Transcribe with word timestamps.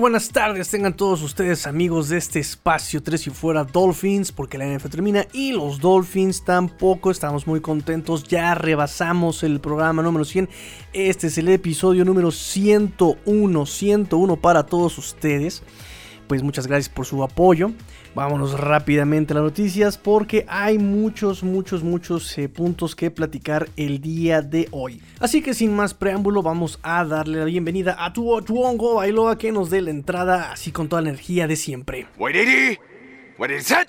Buenas 0.00 0.28
tardes, 0.28 0.70
tengan 0.70 0.94
todos 0.94 1.22
ustedes 1.22 1.66
amigos 1.66 2.08
de 2.08 2.18
este 2.18 2.38
espacio 2.38 3.02
3 3.02 3.26
y 3.26 3.30
fuera 3.30 3.64
Dolphins, 3.64 4.30
porque 4.30 4.56
la 4.56 4.64
NFL 4.64 4.90
termina 4.90 5.26
y 5.32 5.50
los 5.50 5.80
Dolphins 5.80 6.44
tampoco, 6.44 7.10
estamos 7.10 7.48
muy 7.48 7.60
contentos, 7.60 8.22
ya 8.22 8.54
rebasamos 8.54 9.42
el 9.42 9.58
programa 9.58 10.00
número 10.00 10.24
100, 10.24 10.48
este 10.92 11.26
es 11.26 11.36
el 11.38 11.48
episodio 11.48 12.04
número 12.04 12.30
101, 12.30 13.66
101 13.66 14.36
para 14.36 14.66
todos 14.66 14.96
ustedes, 14.98 15.64
pues 16.28 16.44
muchas 16.44 16.68
gracias 16.68 16.94
por 16.94 17.04
su 17.04 17.24
apoyo. 17.24 17.72
Vámonos 18.14 18.58
rápidamente 18.58 19.32
a 19.32 19.36
las 19.36 19.44
noticias 19.44 19.98
porque 19.98 20.44
hay 20.48 20.78
muchos, 20.78 21.42
muchos, 21.42 21.82
muchos 21.82 22.36
eh, 22.38 22.48
puntos 22.48 22.96
que 22.96 23.10
platicar 23.10 23.68
el 23.76 24.00
día 24.00 24.42
de 24.42 24.68
hoy. 24.70 25.00
Así 25.20 25.42
que 25.42 25.54
sin 25.54 25.74
más 25.76 25.94
preámbulo 25.94 26.42
vamos 26.42 26.78
a 26.82 27.04
darle 27.04 27.38
la 27.38 27.44
bienvenida 27.44 27.96
a 27.98 28.12
tu 28.12 28.40
Tuongo 28.42 28.96
Bailoa 28.96 29.38
que 29.38 29.52
nos 29.52 29.70
dé 29.70 29.82
la 29.82 29.90
entrada 29.90 30.50
así 30.52 30.72
con 30.72 30.88
toda 30.88 31.02
la 31.02 31.10
energía 31.10 31.46
de 31.46 31.56
siempre. 31.56 32.06
What 32.18 33.50
is 33.50 33.70
it? 33.70 33.88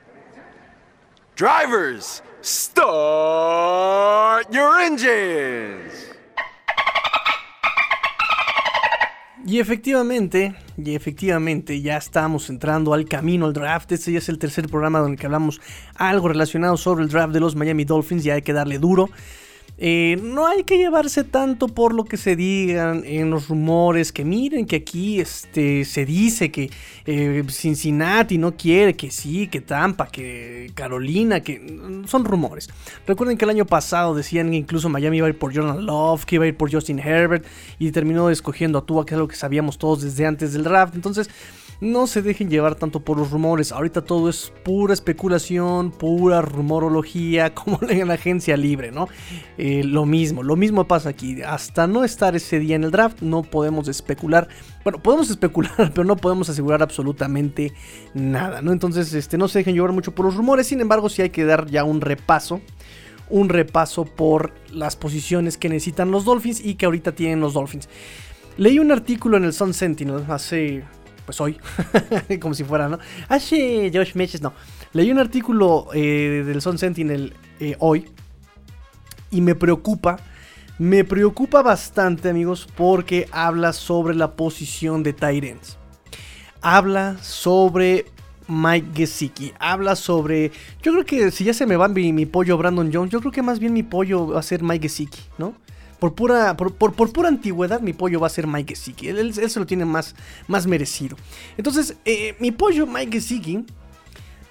Drivers, 1.36 2.22
start 2.44 2.92
your 4.52 4.80
engines. 4.82 6.09
Y 9.50 9.60
efectivamente, 9.60 10.54
y 10.78 10.94
efectivamente 10.94 11.82
ya 11.82 11.98
estamos 11.98 12.52
entrando 12.52 12.94
al 12.94 13.06
camino 13.06 13.48
al 13.48 13.54
draft. 13.54 13.92
Este 13.92 14.12
ya 14.12 14.20
es 14.20 14.30
el 14.30 14.38
tercer 14.38 14.70
programa 14.70 15.00
donde 15.00 15.26
hablamos 15.26 15.60
algo 15.96 16.28
relacionado 16.28 16.78
sobre 16.78 17.04
el 17.04 17.10
draft 17.10 17.34
de 17.34 17.40
los 17.40 17.56
Miami 17.56 17.84
Dolphins. 17.84 18.24
Ya 18.24 18.36
hay 18.36 18.44
que 18.44 18.54
darle 18.54 18.78
duro. 18.78 19.10
Eh, 19.82 20.20
no 20.22 20.46
hay 20.46 20.66
que 20.66 20.78
llevarse 20.78 21.24
tanto 21.24 21.70
por 21.70 21.94
lo 21.94 22.04
que 22.04 22.18
se 22.18 22.36
digan 22.36 23.04
en 23.06 23.30
los 23.30 23.48
rumores, 23.48 24.12
que 24.12 24.26
miren 24.26 24.66
que 24.66 24.76
aquí 24.76 25.22
este, 25.22 25.86
se 25.86 26.06
dice 26.06 26.52
que 26.52 26.70
eh, 27.06 27.44
Cincinnati 27.48 28.38
no 28.38 28.58
quiere, 28.58 28.98
que 28.98 29.10
sí, 29.10 29.48
que 29.48 29.62
Tampa, 29.62 30.08
que 30.08 30.70
Carolina, 30.76 31.40
que 31.40 31.80
son 32.08 32.26
rumores. 32.26 32.70
Recuerden 33.08 33.38
que 33.38 33.46
el 33.46 33.52
año 33.52 33.66
pasado 33.66 34.14
decían 34.14 34.52
que 34.52 34.58
incluso 34.58 34.90
Miami 34.90 35.18
iba 35.18 35.28
a 35.28 35.30
ir 35.30 35.38
por 35.38 35.56
Jordan 35.56 35.86
Love, 35.86 36.26
que 36.26 36.36
iba 36.36 36.44
a 36.44 36.48
ir 36.50 36.58
por 36.58 36.70
Justin 36.70 37.00
Herbert 37.00 37.46
y 37.80 37.90
terminó 37.92 38.30
escogiendo 38.30 38.80
a 38.80 38.86
Tua, 38.86 39.06
que 39.06 39.14
es 39.14 39.16
algo 39.16 39.30
que 39.30 39.38
sabíamos 39.38 39.78
todos 39.78 40.02
desde 40.02 40.26
antes 40.26 40.52
del 40.52 40.64
draft. 40.64 40.94
Entonces, 40.94 41.30
no 41.82 42.08
se 42.08 42.22
dejen 42.22 42.50
llevar 42.50 42.76
tanto 42.76 43.00
por 43.00 43.18
los 43.18 43.32
rumores. 43.32 43.72
Ahorita 43.72 44.04
todo 44.04 44.30
es 44.30 44.52
pura 44.64 44.94
especulación, 44.94 45.92
pura 45.92 46.42
rumorología, 46.42 47.54
como 47.56 47.80
en 47.88 48.08
la 48.08 48.16
agencia 48.16 48.58
libre, 48.58 48.92
¿no? 48.92 49.08
Eh, 49.58 49.84
lo 49.84 50.06
mismo, 50.06 50.44
lo 50.44 50.56
mismo 50.56 50.88
pasa 50.88 51.10
aquí. 51.10 51.42
Hasta 51.42 51.88
no 51.88 52.04
estar 52.04 52.36
ese 52.36 52.60
día 52.60 52.76
en 52.76 52.84
el 52.84 52.92
draft, 52.92 53.22
no 53.22 53.44
podemos 53.44 53.88
especular. 53.88 54.48
Bueno, 54.84 55.02
podemos 55.02 55.30
especular, 55.32 55.92
pero 55.94 56.04
no 56.04 56.16
podemos 56.16 56.50
asegurar 56.50 56.84
absolutamente 56.84 57.74
nada, 58.14 58.62
¿no? 58.62 58.72
Entonces, 58.72 59.14
este, 59.14 59.38
no 59.38 59.48
se 59.48 59.60
dejen 59.60 59.76
llevar 59.76 59.94
mucho 59.94 60.14
por 60.14 60.26
los 60.26 60.36
rumores. 60.36 60.68
Sin 60.68 60.82
embargo, 60.82 61.10
sí 61.10 61.22
hay 61.22 61.30
que 61.30 61.46
dar 61.46 61.68
ya 61.68 61.84
un 61.84 62.02
repaso 62.02 62.62
un 63.32 63.48
repaso 63.48 64.06
por 64.06 64.54
las 64.74 64.96
posiciones 64.96 65.56
que 65.56 65.70
necesitan 65.70 66.10
los 66.10 66.26
Dolphins 66.26 66.66
y 66.66 66.74
que 66.74 66.88
ahorita 66.88 67.12
tienen 67.12 67.40
los 67.40 67.54
Dolphins. 67.54 67.88
Leí 68.58 68.80
un 68.80 68.92
artículo 68.92 69.38
en 69.38 69.46
el 69.46 69.54
Sun 69.54 69.74
Sentinel 69.74 70.26
hace 70.28 70.84
pues 71.30 71.42
hoy, 71.42 71.60
como 72.42 72.56
si 72.56 72.64
fuera, 72.64 72.90
¿no? 72.90 72.98
Hace 73.28 73.92
Josh 73.94 74.16
meses, 74.16 74.42
no. 74.42 74.52
Leí 74.94 75.12
un 75.12 75.20
artículo 75.20 75.86
eh, 75.94 76.44
del 76.44 76.60
Sun 76.60 76.80
Sentinel 76.80 77.36
eh, 77.60 77.76
hoy 77.78 78.10
y 79.30 79.42
me 79.42 79.54
preocupa, 79.54 80.18
me 80.80 81.04
preocupa 81.04 81.62
bastante, 81.62 82.30
amigos, 82.30 82.68
porque 82.76 83.30
habla 83.32 83.74
sobre 83.74 84.16
la 84.16 84.32
posición 84.32 85.04
de 85.04 85.14
Tyrants. 85.14 85.78
Habla 86.62 87.20
sobre 87.22 88.08
Mike 88.48 88.88
Gesicki. 88.96 89.54
Habla 89.60 89.96
sobre. 89.96 90.52
Yo 90.82 90.94
creo 90.94 91.06
que 91.06 91.30
si 91.30 91.44
ya 91.44 91.54
se 91.54 91.68
me 91.68 91.76
va 91.76 91.88
mi, 91.90 92.12
mi, 92.12 92.26
pollo 92.26 92.58
Brandon 92.58 92.90
Jones, 92.92 93.12
yo 93.12 93.20
creo 93.20 93.32
que 93.32 93.44
más 93.44 93.60
bien 93.60 93.74
mi 93.74 93.84
pollo 93.84 94.30
va 94.30 94.40
a 94.40 94.42
ser 94.42 94.64
Mike 94.64 94.90
Gesicki, 94.90 95.22
¿no? 95.38 95.54
Por 96.00 96.16
pura, 96.16 96.56
por, 96.56 96.94
pura 96.94 97.28
antigüedad, 97.28 97.82
mi 97.82 97.94
pollo 97.94 98.20
va 98.22 98.28
a 98.28 98.30
ser 98.30 98.48
Mike 98.48 98.76
Gesicki. 98.76 99.10
Él, 99.10 99.34
se 99.34 99.60
lo 99.60 99.66
tiene 99.66 99.86
más, 99.86 100.16
más 100.48 100.66
merecido. 100.66 101.18
Entonces, 101.58 101.98
eh, 102.06 102.36
mi 102.40 102.52
pollo 102.52 102.88
Mike 102.88 103.20
Gesicki 103.20 103.66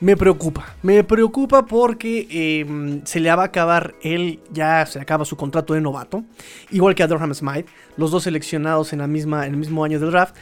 me 0.00 0.16
preocupa. 0.16 0.76
Me 0.82 1.02
preocupa 1.02 1.66
porque 1.66 2.60
em, 2.60 3.04
se 3.04 3.18
le 3.18 3.34
va 3.34 3.42
a 3.42 3.46
acabar. 3.46 3.94
Él 4.02 4.40
ya 4.52 4.86
se 4.86 5.00
acaba 5.00 5.24
su 5.24 5.36
contrato 5.36 5.74
de 5.74 5.80
novato. 5.80 6.24
Igual 6.70 6.94
que 6.94 7.02
a 7.02 7.08
Durham 7.08 7.34
Smythe. 7.34 7.68
Los 7.96 8.10
dos 8.10 8.24
seleccionados 8.24 8.92
en, 8.92 9.00
la 9.00 9.06
misma, 9.06 9.46
en 9.46 9.54
el 9.54 9.58
mismo 9.58 9.82
año 9.84 9.98
del 9.98 10.10
draft. 10.10 10.36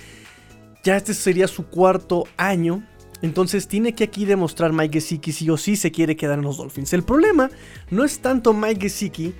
Ya 0.85 0.97
este 0.97 1.15
sería 1.15 1.49
su 1.49 1.67
cuarto 1.67 2.25
año. 2.37 2.83
Entonces 3.23 3.67
tiene 3.67 3.95
que 3.95 4.05
aquí 4.05 4.27
demostrar 4.27 4.73
Mike 4.73 5.01
Gesicki 5.01 5.33
si 5.33 5.49
o 5.49 5.57
sí 5.57 5.77
se 5.77 5.91
quiere 5.91 6.17
quedar 6.17 6.39
en 6.39 6.45
los 6.45 6.59
Dolphins. 6.59 6.93
El 6.93 7.03
problema 7.03 7.49
no 7.91 8.05
es 8.05 8.19
tanto 8.19 8.53
Mike 8.53 8.83
Gesicki 8.83 9.35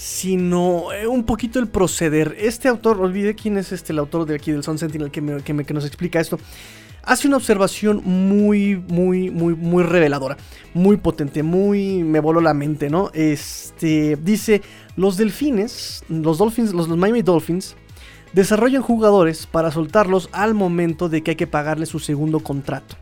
sino 0.00 0.94
eh, 0.94 1.06
un 1.06 1.24
poquito 1.24 1.58
el 1.58 1.68
proceder. 1.68 2.34
Este 2.38 2.68
autor, 2.68 3.02
olvidé 3.02 3.34
quién 3.34 3.58
es 3.58 3.70
este 3.70 3.92
el 3.92 3.98
autor 3.98 4.24
de 4.24 4.34
aquí 4.34 4.50
del 4.50 4.64
Sun 4.64 4.78
Sentinel 4.78 5.10
que, 5.10 5.22
que, 5.42 5.74
nos 5.74 5.84
explica 5.84 6.18
esto. 6.18 6.38
Hace 7.02 7.28
una 7.28 7.36
observación 7.36 8.00
muy, 8.02 8.76
muy, 8.76 9.30
muy, 9.30 9.54
muy 9.54 9.82
reveladora, 9.82 10.38
muy 10.72 10.96
potente, 10.96 11.42
muy 11.42 12.02
me 12.02 12.18
voló 12.18 12.40
la 12.40 12.54
mente, 12.54 12.88
¿no? 12.88 13.10
Este 13.12 14.16
dice: 14.16 14.62
Los 14.96 15.18
delfines, 15.18 16.02
los 16.08 16.38
Dolphins, 16.38 16.72
los, 16.72 16.88
Miami 16.88 17.20
Dolphins, 17.20 17.76
desarrollan 18.32 18.80
jugadores 18.80 19.46
para 19.46 19.70
soltarlos 19.70 20.30
al 20.32 20.54
momento 20.54 21.10
de 21.10 21.22
que 21.22 21.32
hay 21.32 21.36
que 21.36 21.46
pagarle 21.46 21.84
su 21.84 21.98
segundo 21.98 22.40
contrato. 22.40 22.96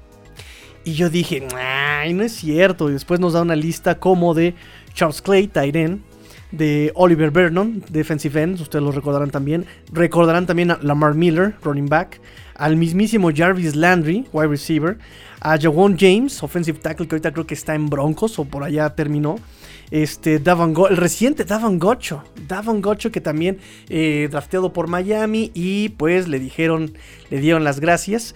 Y 0.84 0.94
yo 0.94 1.10
dije, 1.10 1.46
ay, 1.56 2.12
no 2.12 2.24
es 2.24 2.32
cierto. 2.32 2.88
Y 2.88 2.94
después 2.94 3.20
nos 3.20 3.34
da 3.34 3.42
una 3.42 3.54
lista 3.54 4.00
como 4.00 4.34
de 4.34 4.54
Charles 4.94 5.22
Clay, 5.22 5.46
Tyren, 5.46 6.02
de 6.50 6.92
Oliver 6.94 7.30
Vernon, 7.30 7.82
defensive 7.90 8.40
end, 8.40 8.60
ustedes 8.60 8.82
lo 8.82 8.92
recordarán 8.92 9.30
también. 9.30 9.66
Recordarán 9.92 10.46
también 10.46 10.70
a 10.70 10.78
Lamar 10.82 11.14
Miller, 11.14 11.54
running 11.62 11.88
back, 11.88 12.20
al 12.54 12.76
mismísimo 12.76 13.30
Jarvis 13.34 13.76
Landry, 13.76 14.26
wide 14.32 14.48
receiver, 14.48 14.98
a 15.40 15.58
Jawan 15.58 15.96
James, 15.98 16.42
offensive 16.42 16.78
tackle, 16.80 17.06
que 17.06 17.14
ahorita 17.14 17.32
creo 17.32 17.46
que 17.46 17.54
está 17.54 17.74
en 17.74 17.88
Broncos 17.88 18.38
o 18.38 18.44
por 18.44 18.64
allá 18.64 18.94
terminó. 18.94 19.36
Este, 19.90 20.38
Davon 20.38 20.74
el 20.90 20.98
reciente 20.98 21.44
Davon 21.44 21.78
Gocho, 21.78 22.22
Davon 22.46 22.82
Gocho 22.82 23.10
que 23.10 23.22
también 23.22 23.58
eh, 23.88 24.28
drafteado 24.30 24.70
por 24.70 24.86
Miami 24.86 25.50
y 25.54 25.88
pues 25.90 26.28
le 26.28 26.38
dijeron, 26.38 26.92
le 27.30 27.40
dieron 27.40 27.64
las 27.64 27.80
gracias. 27.80 28.34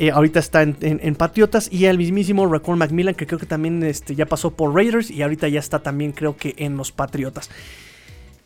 Eh, 0.00 0.10
ahorita 0.10 0.40
está 0.40 0.62
en, 0.62 1.14
Patriotas. 1.14 1.68
Y 1.70 1.84
el 1.84 1.98
mismísimo 1.98 2.46
Raccoon 2.46 2.78
Macmillan, 2.78 3.14
que 3.14 3.26
creo 3.26 3.38
que 3.38 3.44
también 3.44 3.82
este, 3.82 4.14
ya 4.14 4.24
pasó 4.24 4.50
por 4.50 4.74
Raiders. 4.74 5.10
Y 5.10 5.20
ahorita 5.20 5.46
ya 5.48 5.60
está 5.60 5.82
también, 5.82 6.12
creo 6.12 6.38
que 6.38 6.54
en 6.56 6.78
los 6.78 6.90
Patriotas. 6.90 7.50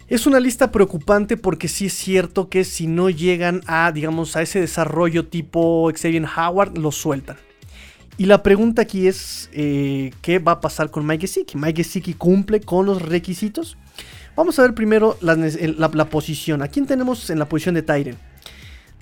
Es 0.08 0.26
una 0.26 0.40
lista 0.40 0.72
preocupante 0.72 1.36
porque 1.36 1.68
sí 1.68 1.86
es 1.86 1.92
cierto 1.92 2.48
que 2.48 2.64
si 2.64 2.88
no 2.88 3.08
llegan 3.08 3.60
a, 3.68 3.92
digamos, 3.92 4.34
a 4.34 4.42
ese 4.42 4.60
desarrollo 4.60 5.28
tipo 5.28 5.92
Xavier 5.94 6.26
Howard, 6.36 6.76
los 6.76 6.96
sueltan. 6.96 7.36
Y 8.18 8.26
la 8.26 8.42
pregunta 8.42 8.82
aquí 8.82 9.06
es, 9.06 9.48
eh, 9.52 10.12
¿qué 10.22 10.40
va 10.40 10.52
a 10.52 10.60
pasar 10.60 10.90
con 10.90 11.06
Mike 11.06 11.28
Gesicki? 11.28 11.56
¿Mike 11.56 11.84
Gesicki 11.84 12.14
cumple 12.14 12.62
con 12.62 12.84
los 12.84 13.00
requisitos? 13.00 13.76
Vamos 14.34 14.58
a 14.58 14.62
ver 14.62 14.74
primero 14.74 15.16
la, 15.20 15.36
la 15.36 16.04
posición. 16.10 16.62
¿A 16.62 16.68
quién 16.68 16.86
tenemos 16.86 17.30
en 17.30 17.38
la 17.38 17.48
posición 17.48 17.76
de 17.76 17.82
Tyren? 17.82 18.33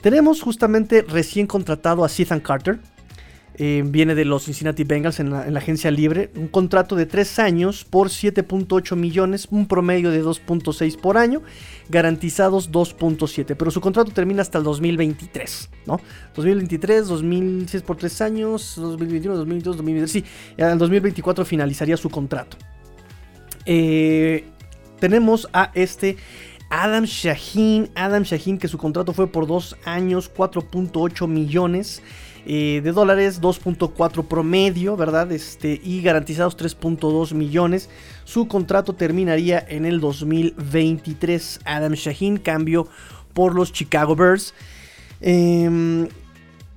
Tenemos 0.02 0.42
justamente 0.42 1.02
recién 1.02 1.46
contratado 1.46 2.04
a 2.04 2.08
Ethan 2.08 2.40
Carter. 2.40 2.80
Eh, 3.54 3.84
viene 3.86 4.14
de 4.14 4.24
los 4.24 4.44
Cincinnati 4.44 4.82
Bengals 4.82 5.20
en 5.20 5.30
la, 5.30 5.58
agencia 5.58 5.92
libre. 5.92 6.30
Un 6.34 6.48
contrato 6.48 6.96
de 6.96 7.06
3 7.06 7.38
años 7.38 7.84
por 7.84 8.08
7.8 8.08 8.96
millones, 8.96 9.46
un 9.50 9.68
promedio 9.68 10.10
de 10.10 10.24
2.6 10.24 10.98
por 10.98 11.16
año, 11.16 11.42
garantizados 11.88 12.72
2.7. 12.72 13.54
Pero 13.56 13.70
su 13.70 13.80
contrato 13.80 14.10
termina 14.10 14.42
hasta 14.42 14.58
el 14.58 14.64
2023, 14.64 15.70
¿no? 15.86 16.00
2023, 16.34 17.06
2006 17.06 17.82
por 17.84 17.96
3 17.96 18.20
años, 18.22 18.74
2021, 18.76 19.36
2022, 19.36 19.76
2023. 19.76 20.10
Sí, 20.10 20.24
en 20.56 20.66
el 20.66 20.78
2024 20.78 21.44
finalizaría 21.44 21.96
su 21.96 22.10
contrato. 22.10 22.56
Eh, 23.66 24.46
tenemos 24.98 25.48
a 25.52 25.72
este 25.74 26.16
Adam 26.74 27.04
Shaheen, 27.04 27.90
Adam 27.94 28.22
Shaheen 28.22 28.56
que 28.56 28.66
su 28.66 28.78
contrato 28.78 29.12
fue 29.12 29.26
por 29.26 29.46
dos 29.46 29.76
años, 29.84 30.32
4.8 30.34 31.28
millones 31.28 32.02
eh, 32.46 32.80
de 32.82 32.92
dólares, 32.92 33.42
2.4 33.42 34.26
promedio, 34.26 34.96
¿verdad? 34.96 35.30
Este, 35.32 35.78
y 35.84 36.00
garantizados 36.00 36.56
3.2 36.56 37.34
millones. 37.34 37.90
Su 38.24 38.48
contrato 38.48 38.94
terminaría 38.94 39.62
en 39.68 39.84
el 39.84 40.00
2023. 40.00 41.60
Adam 41.66 41.92
Shaheen 41.92 42.38
cambio 42.38 42.88
por 43.34 43.54
los 43.54 43.70
Chicago 43.70 44.16
Bears. 44.16 44.54
Em, 45.20 46.08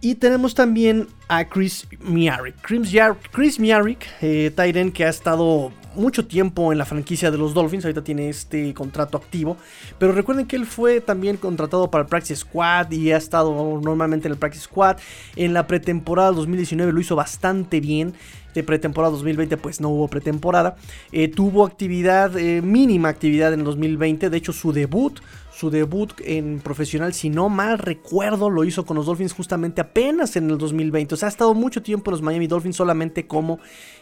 Y 0.01 0.15
tenemos 0.15 0.53
también 0.53 1.07
a 1.29 1.45
Chris 1.45 1.87
Miarick. 2.01 2.55
Chris, 2.61 3.59
Miarick, 3.59 4.05
eh, 4.21 4.51
Tyren 4.53 4.91
que 4.91 5.05
ha 5.05 5.09
estado 5.09 5.71
mucho 5.95 6.25
tiempo 6.25 6.71
en 6.71 6.77
la 6.77 6.85
franquicia 6.85 7.31
de 7.31 7.37
los 7.37 7.53
Dolphins, 7.53 7.85
ahorita 7.85 8.03
tiene 8.03 8.29
este 8.29 8.73
contrato 8.73 9.17
activo, 9.17 9.57
pero 9.97 10.11
recuerden 10.11 10.45
que 10.45 10.55
él 10.55 10.65
fue 10.65 11.01
también 11.01 11.37
contratado 11.37 11.89
para 11.89 12.03
el 12.03 12.07
Practice 12.07 12.37
Squad 12.37 12.91
y 12.91 13.11
ha 13.11 13.17
estado 13.17 13.79
normalmente 13.81 14.27
en 14.27 14.33
el 14.33 14.37
Practice 14.37 14.65
Squad. 14.65 14.97
En 15.35 15.53
la 15.53 15.67
pretemporada 15.67 16.31
2019 16.31 16.91
lo 16.91 16.99
hizo 16.99 17.15
bastante 17.15 17.79
bien. 17.79 18.13
De 18.53 18.63
pretemporada 18.63 19.11
2020 19.11 19.57
pues 19.57 19.81
no 19.81 19.89
hubo 19.89 20.07
pretemporada. 20.07 20.77
Eh, 21.11 21.27
tuvo 21.27 21.65
actividad, 21.65 22.37
eh, 22.37 22.61
mínima 22.61 23.09
actividad 23.09 23.53
en 23.53 23.59
el 23.59 23.65
2020, 23.65 24.29
de 24.29 24.37
hecho 24.37 24.53
su 24.53 24.71
debut 24.71 25.19
su 25.55 25.69
debut 25.69 26.11
en 26.25 26.59
profesional, 26.59 27.13
si 27.13 27.29
no 27.29 27.47
mal 27.47 27.77
recuerdo, 27.79 28.49
lo 28.49 28.65
hizo 28.65 28.85
con 28.85 28.97
los 28.97 29.05
Dolphins 29.05 29.31
justamente 29.31 29.79
apenas 29.79 30.35
en 30.35 30.49
el 30.49 30.57
2020. 30.57 31.15
O 31.15 31.17
sea, 31.17 31.27
ha 31.27 31.29
estado 31.29 31.53
mucho 31.53 31.81
tiempo 31.81 32.11
en 32.11 32.13
los 32.13 32.21
Miami 32.21 32.47
Dolphins 32.47 32.75
solamente 32.75 33.25
como 33.25 33.59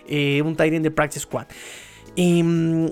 eh, 0.08 0.42
un 0.42 0.56
tight 0.56 0.74
end 0.74 0.84
de 0.84 0.92
Practice 0.92 1.22
Squad. 1.22 1.46
Em, 2.16 2.90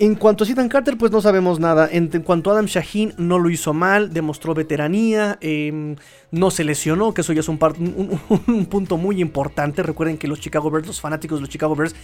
en 0.00 0.14
cuanto 0.14 0.44
a 0.44 0.46
Ethan 0.46 0.68
Carter, 0.68 0.96
pues 0.96 1.10
no 1.10 1.20
sabemos 1.20 1.58
nada. 1.58 1.88
En, 1.90 2.08
cuanto 2.22 2.50
a 2.50 2.52
Adam 2.52 2.66
Shaheen, 2.66 3.14
no 3.18 3.38
lo 3.38 3.50
hizo 3.50 3.74
mal, 3.74 4.12
demostró 4.12 4.54
veteranía, 4.54 5.38
em, 5.40 5.96
no 6.30 6.52
se 6.52 6.62
lesionó, 6.62 7.12
que 7.12 7.22
eso 7.22 7.32
ya 7.32 7.40
es 7.40 7.48
un, 7.48 7.58
punto 7.58 8.96
muy 8.96 9.20
importante. 9.20 9.82
Recuerden 9.82 10.16
que 10.16 10.28
los 10.28 10.40
Chicago 10.40 10.70
Bears, 10.70 10.86
los 10.86 11.00
fanáticos 11.00 11.38
de 11.38 11.40
los 11.40 11.50
Chicago 11.50 11.74
Bears, 11.74 11.96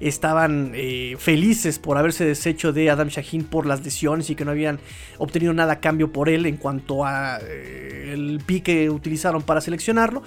estaban 0.00 0.72
eh, 0.74 1.16
felices 1.18 1.78
por 1.78 1.98
haberse 1.98 2.24
deshecho 2.24 2.72
de 2.72 2.90
Adam 2.90 3.08
Shaheen 3.08 3.44
por 3.44 3.66
las 3.66 3.84
lesiones 3.84 4.30
y 4.30 4.34
que 4.34 4.44
no 4.46 4.52
habían 4.52 4.80
obtenido 5.18 5.52
nada 5.52 5.74
a 5.74 5.80
cambio 5.80 6.10
por 6.10 6.30
él 6.30 6.46
en 6.46 6.56
cuanto 6.56 7.04
a 7.04 7.38
eh, 7.42 8.12
el 8.14 8.40
pique 8.46 8.62
que 8.62 8.90
utilizaron 8.90 9.42
para 9.42 9.60
seleccionarlo 9.60 10.22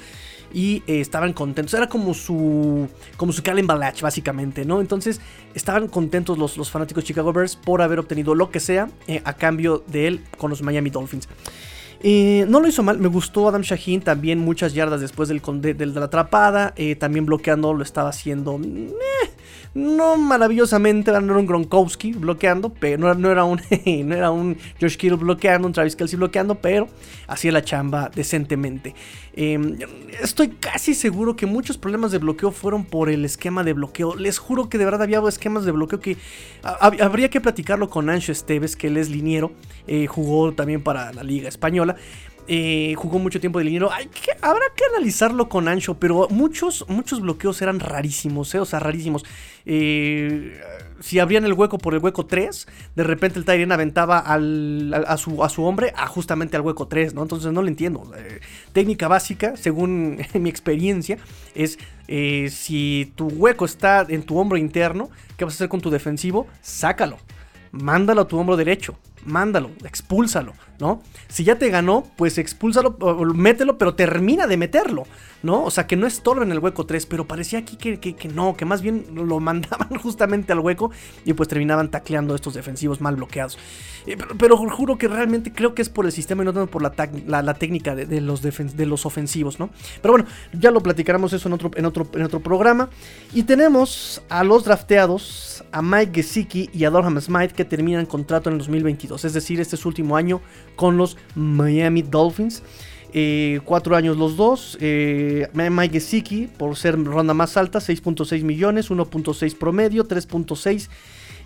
y 0.55 0.83
eh, 0.87 1.01
estaban 1.01 1.33
contentos. 1.33 1.73
Era 1.73 1.89
como 1.89 2.13
su 2.13 2.87
como 3.17 3.33
su 3.33 3.43
Calen 3.43 3.67
Balach, 3.67 4.01
básicamente, 4.01 4.63
¿no? 4.63 4.79
Entonces 4.79 5.19
estaban 5.53 5.89
contentos 5.89 6.37
los, 6.37 6.57
los 6.57 6.71
fanáticos 6.71 7.03
Chicago 7.03 7.33
Bears 7.33 7.57
por 7.57 7.81
haber 7.81 7.99
obtenido 7.99 8.33
lo 8.33 8.49
que 8.49 8.61
sea 8.61 8.89
eh, 9.07 9.21
a 9.25 9.33
cambio 9.33 9.83
de 9.85 10.07
él 10.07 10.23
con 10.37 10.49
los 10.49 10.61
Miami 10.61 10.89
Dolphins. 10.89 11.27
Eh, 11.99 12.45
no 12.47 12.61
lo 12.61 12.67
hizo 12.67 12.83
mal, 12.83 12.99
me 12.99 13.09
gustó 13.09 13.49
Adam 13.49 13.61
Shaheen 13.63 14.01
también 14.01 14.39
muchas 14.39 14.73
yardas 14.73 15.01
después 15.01 15.27
del, 15.27 15.41
de, 15.61 15.73
de 15.73 15.85
la 15.87 16.05
atrapada, 16.05 16.73
también 16.99 17.25
bloqueando 17.25 17.73
lo 17.73 17.83
estaba 17.83 18.09
haciendo 18.09 18.59
no 19.75 20.17
maravillosamente, 20.17 21.11
no 21.11 21.17
era 21.17 21.37
un 21.37 21.45
Gronkowski 21.45 22.13
bloqueando, 22.13 22.69
pero 22.73 23.13
no, 23.13 23.29
era 23.29 23.43
un, 23.43 23.61
no 24.05 24.15
era 24.15 24.31
un 24.31 24.57
Josh 24.79 24.95
Kittle 24.95 25.17
bloqueando, 25.17 25.67
un 25.67 25.73
Travis 25.73 25.97
Kelsey 25.97 26.17
bloqueando, 26.17 26.55
pero 26.55 26.87
hacía 27.27 27.51
la 27.51 27.61
chamba 27.61 28.09
decentemente. 28.15 28.95
Em, 29.33 29.77
estoy 30.21 30.47
casi 30.47 30.93
seguro 30.93 31.35
que 31.35 31.45
muchos 31.45 31.77
problemas 31.77 32.13
de 32.13 32.19
bloqueo 32.19 32.51
fueron 32.51 32.85
por 32.85 33.09
el 33.09 33.25
esquema 33.25 33.65
de 33.65 33.73
bloqueo. 33.73 34.15
Les 34.15 34.37
juro 34.37 34.69
que 34.69 34.77
de 34.77 34.85
verdad 34.85 35.03
había 35.03 35.19
esquemas 35.27 35.65
de 35.65 35.71
bloqueo 35.71 35.99
que 35.99 36.15
habría 36.63 37.29
que 37.29 37.41
platicarlo 37.41 37.89
con 37.89 38.09
Ancho 38.09 38.31
Esteves, 38.31 38.77
que 38.77 38.87
él 38.87 38.95
es 38.95 39.09
liniero, 39.09 39.51
eh, 39.87 40.07
jugó 40.07 40.53
también 40.53 40.81
para 40.81 41.11
la 41.11 41.23
Liga 41.23 41.49
Española. 41.49 41.97
Eh, 42.47 42.93
jugó 42.95 43.17
mucho 43.17 43.39
tiempo 43.39 43.59
de 43.59 43.65
dinero. 43.65 43.89
Habrá 44.41 44.65
que 44.75 44.83
analizarlo 44.93 45.49
con 45.49 45.67
Ancho, 45.67 45.95
pero 45.95 46.27
muchos, 46.29 46.85
muchos 46.87 47.21
bloqueos 47.21 47.61
eran 47.61 47.79
rarísimos, 47.79 48.53
eh, 48.53 48.59
o 48.59 48.65
sea, 48.65 48.79
rarísimos. 48.79 49.25
Eh, 49.65 50.61
si 50.99 51.19
abrían 51.19 51.45
el 51.45 51.53
hueco 51.53 51.77
por 51.79 51.95
el 51.95 51.99
hueco 52.01 52.25
3, 52.25 52.67
de 52.95 53.03
repente 53.03 53.39
el 53.39 53.45
Tyrion 53.45 53.71
aventaba 53.71 54.19
a, 54.19 55.17
su, 55.17 55.43
a, 55.43 55.49
su, 55.49 55.63
hombre 55.63 55.91
a 55.95 56.07
justamente 56.07 56.55
al 56.55 56.61
hueco 56.61 56.87
3, 56.87 57.13
¿no? 57.15 57.23
Entonces 57.23 57.51
no 57.51 57.61
lo 57.61 57.67
entiendo. 57.67 58.11
técnica 58.73 59.07
básica, 59.07 59.57
según 59.57 60.19
mi 60.33 60.49
experiencia, 60.49 61.17
es 61.55 61.79
si 62.53 63.11
tu 63.15 63.27
hueco 63.27 63.65
está 63.65 64.05
en 64.07 64.23
tu 64.23 64.37
hombro 64.37 64.57
interno, 64.57 65.09
¿qué 65.37 65.45
vas 65.45 65.55
a 65.55 65.57
hacer 65.57 65.69
con 65.69 65.81
tu 65.81 65.89
defensivo? 65.89 66.47
Sácalo. 66.61 67.17
Mándalo 67.71 68.21
a 68.21 68.27
tu 68.27 68.37
hombro 68.37 68.55
derecho 68.55 68.95
mándalo, 69.25 69.71
expúlsalo, 69.83 70.53
¿no? 70.79 71.01
Si 71.27 71.43
ya 71.43 71.57
te 71.57 71.69
ganó, 71.69 72.05
pues 72.15 72.37
expúlsalo, 72.37 72.97
mételo, 73.33 73.77
pero 73.77 73.95
termina 73.95 74.47
de 74.47 74.57
meterlo, 74.57 75.03
¿no? 75.43 75.63
O 75.63 75.71
sea, 75.71 75.87
que 75.87 75.95
no 75.95 76.07
estorbe 76.07 76.43
en 76.43 76.51
el 76.51 76.59
hueco 76.59 76.85
3, 76.85 77.05
pero 77.05 77.27
parecía 77.27 77.59
aquí 77.59 77.75
que, 77.75 77.99
que, 77.99 78.27
no, 78.27 78.55
que 78.55 78.65
más 78.65 78.81
bien 78.81 79.05
lo 79.13 79.39
mandaban 79.39 79.89
justamente 80.01 80.53
al 80.53 80.59
hueco 80.59 80.91
y 81.23 81.33
pues 81.33 81.49
terminaban 81.49 81.89
tacleando 81.91 82.35
estos 82.35 82.53
defensivos 82.53 83.01
mal 83.01 83.15
bloqueados. 83.15 83.57
Eh, 84.07 84.17
pero, 84.37 84.57
juro 84.57 84.97
que 84.97 85.07
realmente 85.07 85.51
creo 85.51 85.73
que 85.73 85.81
es 85.81 85.89
por 85.89 86.05
el 86.05 86.11
sistema 86.11 86.43
y 86.43 86.45
no 86.45 86.53
tanto 86.53 86.69
por 86.69 86.81
la, 86.81 87.41
la, 87.41 87.53
técnica 87.55 87.95
de, 87.95 88.21
los 88.21 88.41
de 88.41 88.85
los 88.85 89.05
ofensivos, 89.05 89.59
¿no? 89.59 89.69
Pero 90.01 90.13
bueno, 90.13 90.27
ya 90.53 90.71
lo 90.71 90.81
platicaremos 90.81 91.33
eso 91.33 91.47
en 91.47 91.53
otro, 91.53 91.71
en 91.75 91.85
otro, 91.85 92.07
en 92.13 92.23
otro 92.23 92.39
programa. 92.39 92.89
Y 93.33 93.43
tenemos 93.43 94.21
a 94.29 94.43
los 94.43 94.65
drafteados, 94.65 95.63
a 95.71 95.81
Mike 95.81 96.11
Gesicki 96.13 96.69
y 96.73 96.85
a 96.85 96.89
Dorham 96.89 97.19
Smite 97.19 97.53
que 97.53 97.65
terminan 97.65 98.05
contrato 98.05 98.49
en 98.49 98.53
el 98.53 98.59
2022, 98.59 99.14
es 99.23 99.33
decir, 99.33 99.59
este 99.59 99.75
es 99.75 99.85
último 99.85 100.17
año 100.17 100.41
con 100.75 100.97
los 100.97 101.17
Miami 101.35 102.01
Dolphins. 102.01 102.63
Eh, 103.17 103.61
cuatro 103.63 103.95
años 103.95 104.17
los 104.17 104.35
dos. 104.35 104.77
Eh, 104.81 105.47
Mike 105.53 105.93
Gesicki, 105.93 106.47
por 106.47 106.75
ser 106.75 107.01
ronda 107.01 107.33
más 107.33 107.55
alta, 107.55 107.79
6.6 107.79 108.43
millones, 108.43 108.91
1.6 108.91 109.57
promedio, 109.57 110.05
3.6 110.05 110.89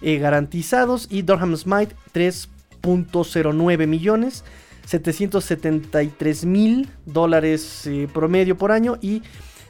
eh, 0.02 0.18
garantizados. 0.18 1.08
Y 1.12 1.22
Durham 1.22 1.56
Smite, 1.56 1.96
3.09 2.12 3.86
millones, 3.86 4.44
773 4.86 6.46
mil 6.46 6.90
dólares 7.06 7.88
promedio 8.14 8.58
por 8.58 8.72
año 8.72 8.98
y 9.00 9.22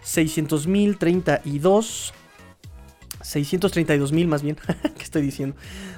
600 0.03 0.67
mil 0.67 0.97
32 0.97 2.13
632 3.29 4.11
mil 4.11 4.27
más 4.27 4.41
bien, 4.41 4.57
¿qué 4.97 5.03
estoy 5.03 5.21
diciendo? 5.21 5.55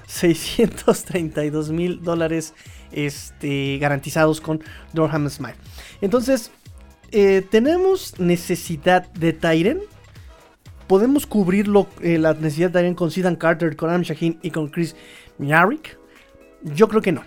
632 0.08 1.72
mil 1.72 2.04
dólares 2.04 2.54
este, 2.92 3.78
garantizados 3.78 4.42
con 4.42 4.62
Durham 4.92 5.30
Smile. 5.30 5.56
Entonces, 6.02 6.52
eh, 7.12 7.42
tenemos 7.50 8.20
necesidad 8.20 9.10
de 9.14 9.32
Tyren. 9.32 9.80
Podemos 10.88 11.26
cubrir 11.26 11.70
eh, 12.02 12.18
la 12.18 12.34
necesidad 12.34 12.70
de 12.70 12.74
Tyren 12.74 12.96
con 12.96 13.12
Sidan 13.12 13.38
Carter, 13.38 13.78
con 13.78 13.90
Adam 13.90 14.02
Shaheen 14.02 14.38
y 14.42 14.52
con 14.52 14.68
Chris 14.68 14.96
Miarik. 15.38 15.98
Yo 16.64 16.90
creo 16.90 17.02
que 17.02 17.14
no. 17.14 17.24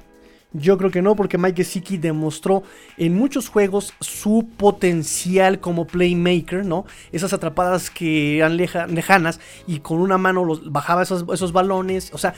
Yo 0.54 0.78
creo 0.78 0.90
que 0.90 1.02
no, 1.02 1.16
porque 1.16 1.36
Mike 1.36 1.64
Gesicki 1.64 1.98
demostró 1.98 2.62
en 2.96 3.14
muchos 3.14 3.48
juegos 3.48 3.92
su 4.00 4.48
potencial 4.56 5.60
como 5.60 5.86
playmaker, 5.86 6.64
¿no? 6.64 6.86
Esas 7.12 7.32
atrapadas 7.32 7.90
que 7.90 8.38
eran 8.38 8.56
lejanas 8.56 9.40
y 9.66 9.80
con 9.80 9.98
una 9.98 10.16
mano 10.16 10.44
los, 10.44 10.72
bajaba 10.72 11.02
esos, 11.02 11.24
esos 11.32 11.52
balones. 11.52 12.10
O 12.14 12.18
sea, 12.18 12.34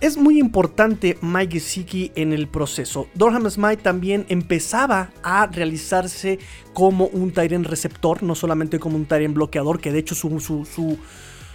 es 0.00 0.18
muy 0.18 0.38
importante 0.38 1.16
Mike 1.22 1.58
Gesicki 1.58 2.12
en 2.16 2.34
el 2.34 2.48
proceso. 2.48 3.08
Dorham 3.14 3.48
Smite 3.48 3.78
también 3.78 4.26
empezaba 4.28 5.10
a 5.22 5.46
realizarse 5.46 6.38
como 6.74 7.06
un 7.06 7.32
Tyrant 7.32 7.66
receptor, 7.66 8.22
no 8.22 8.34
solamente 8.34 8.78
como 8.78 8.96
un 8.96 9.06
Tyrant 9.06 9.34
bloqueador, 9.34 9.80
que 9.80 9.92
de 9.92 10.00
hecho 10.00 10.14
su, 10.14 10.38
su, 10.40 10.66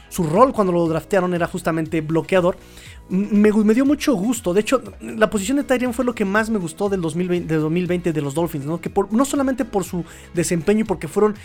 su, 0.09 0.23
rol 0.23 0.53
cuando 0.53 0.73
lo 0.73 0.87
draftearon 0.87 1.35
era 1.35 1.45
justamente 1.45 2.01
bloqueador. 2.01 2.57
Me, 3.11 3.73
dio 3.73 3.85
mucho 3.85 4.13
gusto. 4.15 4.53
De 4.53 4.61
hecho, 4.61 4.81
la 5.01 5.29
posición 5.29 5.57
de 5.57 5.63
Tyrion 5.63 5.93
fue 5.93 6.05
lo 6.05 6.15
que 6.15 6.23
más 6.23 6.49
me 6.49 6.57
gustó 6.57 6.87
del 6.87 7.01
2020 7.01 7.53
de, 7.53 7.59
2020 7.59 8.13
de 8.13 8.21
los 8.21 8.33
Dolphins, 8.33 8.65
¿no? 8.65 8.79
Que 8.79 8.89
por, 8.89 9.11
no 9.11 9.25
solamente 9.25 9.65
por 9.65 9.83
su 9.83 10.05
desempeño 10.33 10.81
y 10.81 10.83
porque 10.85 11.09
fueron 11.09 11.35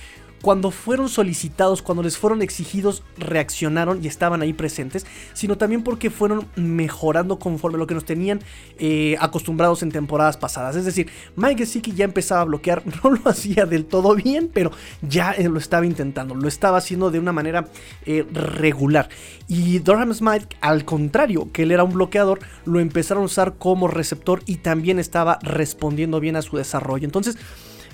cuando 0.43 0.71
fueron 0.71 1.09
solicitados, 1.09 1.83
cuando 1.83 2.03
les 2.03 2.17
fueron 2.19 2.43
exigidos, 2.43 3.03
reaccionaron 3.19 4.05
y 4.05 4.07
estaban 4.07 4.43
ahí 4.43 4.53
presentes, 4.53 5.07
sino 5.33 5.59
también 5.59 5.83
porque 5.83 6.11
fueron 6.11 6.47
mejorando 6.57 7.39
conforme 7.39 7.79
lo 7.79 7.87
que 7.87 7.95
nos 7.95 8.05
tenían 8.05 8.41
eh, 8.79 9.17
acostumbrados 9.21 9.83
en 9.83 9.91
temporadas 9.91 10.37
pasadas. 10.37 10.77
Es 10.77 10.85
decir, 10.85 11.11
Mike 11.37 11.65
Gesicki 11.65 11.93
ya 11.93 12.05
empezaba 12.05 12.43
a 12.43 12.45
bloquear, 12.45 12.83
no 13.05 13.11
lo 13.11 13.29
hacía 13.29 13.67
del 13.67 13.85
todo 13.85 14.15
bien, 14.15 14.51
pero 14.53 14.71
ya 15.03 15.33
eh, 15.33 15.49
lo 15.49 15.59
estaba 15.59 15.87
intentando, 15.87 16.35
lo 16.35 16.49
estaba 16.49 16.79
haciendo 16.79 17.11
de 17.11 17.19
una 17.19 17.33
manera 17.33 17.69
eh, 18.05 18.25
regular. 18.33 19.09
Y 19.49 19.79
Durham 19.79 20.13
Smite, 20.13 20.57
al 20.61 20.85
contrario, 20.85 21.51
que 21.53 21.63
él 21.63 21.71
era 21.71 21.85
un 21.85 21.93
bloqueador, 21.93 22.41
lo 22.65 22.81
empezaron 22.81 23.23
a 23.23 23.27
usar 23.27 23.55
como 23.55 23.89
receptor 23.89 24.43
y 24.47 24.57
también 24.57 24.99
estaba 24.99 25.39
respondiendo 25.43 26.21
bien 26.21 26.37
a 26.37 26.43
su 26.43 26.57
desarrollo. 26.57 27.05
Entonces, 27.05 27.37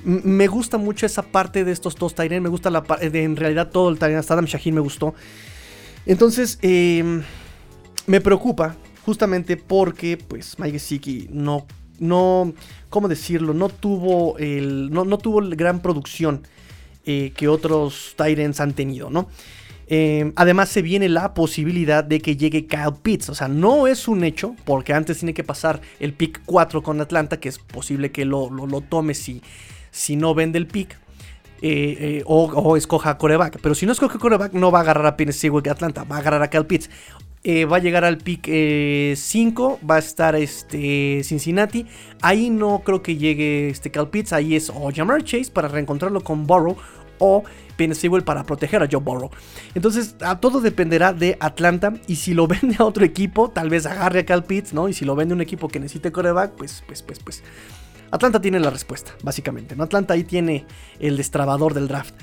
me 0.05 0.47
gusta 0.47 0.79
mucho 0.79 1.07
esa 1.07 1.23
parte 1.23 1.65
de 1.65 1.73
estos 1.73 1.95
dos 1.97 2.15
Tyren. 2.15 2.43
Me 2.43 2.49
gusta 2.49 2.71
la 2.71 2.81
de 2.81 3.23
en 3.23 3.37
realidad 3.37 3.71
todo 3.71 3.91
el 3.91 3.99
Tyren. 3.99 4.17
Hasta 4.17 4.35
Adam 4.35 4.47
Shaheen 4.47 4.75
me 4.75 4.81
gustó. 4.81 5.15
Entonces, 6.07 6.59
em, 6.63 7.23
me 8.07 8.21
preocupa 8.21 8.77
justamente 9.05 9.57
porque, 9.57 10.17
pues, 10.17 10.59
Mike 10.59 10.73
Gesicki 10.73 11.29
no, 11.31 11.67
no, 11.99 12.53
¿cómo 12.89 13.09
decirlo? 13.09 13.55
No 13.55 13.69
tuvo, 13.69 14.37
el, 14.39 14.91
no, 14.91 15.05
no 15.05 15.19
tuvo 15.19 15.41
gran 15.51 15.81
producción 15.81 16.43
eh, 17.05 17.33
que 17.37 17.49
otros 17.49 18.15
Tyrants 18.17 18.61
han 18.61 18.73
tenido, 18.73 19.11
¿no? 19.11 19.29
Em, 19.89 20.33
además 20.37 20.71
se 20.71 20.81
viene 20.83 21.09
la 21.09 21.35
posibilidad 21.35 22.03
de 22.03 22.21
que 22.21 22.37
llegue 22.37 22.67
Kyle 22.67 22.95
Pitts. 23.03 23.29
O 23.29 23.35
sea, 23.35 23.49
no 23.49 23.87
es 23.87 24.09
un 24.09 24.25
hecho, 24.25 24.57
porque 24.65 24.95
antes 24.95 25.19
tiene 25.19 25.35
que 25.35 25.45
pasar 25.45 25.81
el 26.01 26.15
pick 26.15 26.43
4 26.47 26.83
con 26.83 27.01
Atlanta, 27.01 27.39
que 27.39 27.49
es 27.49 27.59
posible 27.59 28.11
que 28.11 28.25
lo, 28.25 28.51
lo, 28.51 28.67
lo 28.67 28.81
tome 28.81 29.15
si, 29.15 29.43
si 29.93 30.17
no 30.17 30.35
vende 30.35 30.59
el 30.59 30.67
pick. 30.67 30.99
eh, 31.65 31.97
eh, 32.01 32.23
o, 32.27 32.77
escoja 32.77 33.17
coreback. 33.17 33.61
Pero 33.63 33.77
si 33.77 33.87
no 33.87 33.93
escoge 33.93 34.19
coreback, 34.19 34.53
no 34.53 34.73
va 34.73 34.81
a 34.81 34.83
agarrar 34.83 35.07
a 35.07 35.17
Penny 35.17 35.33
Sewell 35.33 35.63
de 35.63 35.71
Atlanta, 35.71 36.03
va 36.03 36.17
a 36.17 36.19
agarrar 36.19 36.43
a 36.43 36.51
Cal 36.51 36.67
Pitts. 36.67 36.91
Eh, 37.45 37.67
va 37.67 37.77
a 37.77 37.81
llegar 37.81 38.05
al 38.05 38.19
pick 38.19 38.47
5, 39.17 39.81
va 39.89 39.97
a 39.97 39.99
estar 40.01 40.35
este 40.35 41.23
Cincinnati. 41.23 41.87
Ahí 42.21 42.51
no 42.51 42.83
creo 42.85 43.03
que 43.03 43.17
llegue 43.17 43.69
este 43.69 43.93
Cal 43.93 44.11
Pitts, 44.11 44.33
ahí 44.33 44.57
es 44.57 44.71
o 44.71 44.91
Jamar 44.93 45.23
Chase 45.23 45.53
para 45.53 45.69
reencontrarlo 45.69 46.21
con 46.23 46.47
Burrow 46.49 46.77
o 47.19 47.45
Sewell 47.93 48.23
para 48.23 48.45
proteger 48.45 48.83
a 48.83 48.89
Joe 48.91 49.01
Burrow. 49.01 49.31
Entonces, 49.75 50.15
a 50.21 50.39
todo 50.39 50.61
dependerá 50.61 51.13
de 51.13 51.37
Atlanta. 51.41 51.93
Y 52.07 52.17
si 52.17 52.35
lo 52.35 52.47
vende 52.49 52.77
a 52.79 52.85
otro 52.85 53.05
equipo, 53.05 53.51
tal 53.51 53.71
vez 53.71 53.87
agarre 53.87 54.21
a 54.21 54.27
Cal 54.27 54.45
Pitts, 54.45 54.73
¿no? 54.73 54.89
Y 54.89 54.93
si 54.93 55.05
lo 55.05 55.17
vende 55.17 55.33
a 55.33 55.37
un 55.37 55.43
equipo 55.43 55.69
que 55.69 55.81
necesite 55.81 56.13
coreback, 56.13 56.53
pues, 56.53 56.85
pues, 56.87 57.03
pues, 57.03 57.19
pues. 57.19 57.43
Atlanta 58.13 58.41
tiene 58.41 58.61
la 58.61 58.71
respuesta, 58.71 59.13
básicamente. 59.23 59.75
¿no? 59.75 59.83
Atlanta 59.83 60.15
ahí 60.15 60.23
tiene 60.23 60.67
el 61.01 61.17
destrabador 61.17 61.75
del 61.75 61.89
draft. 61.89 62.15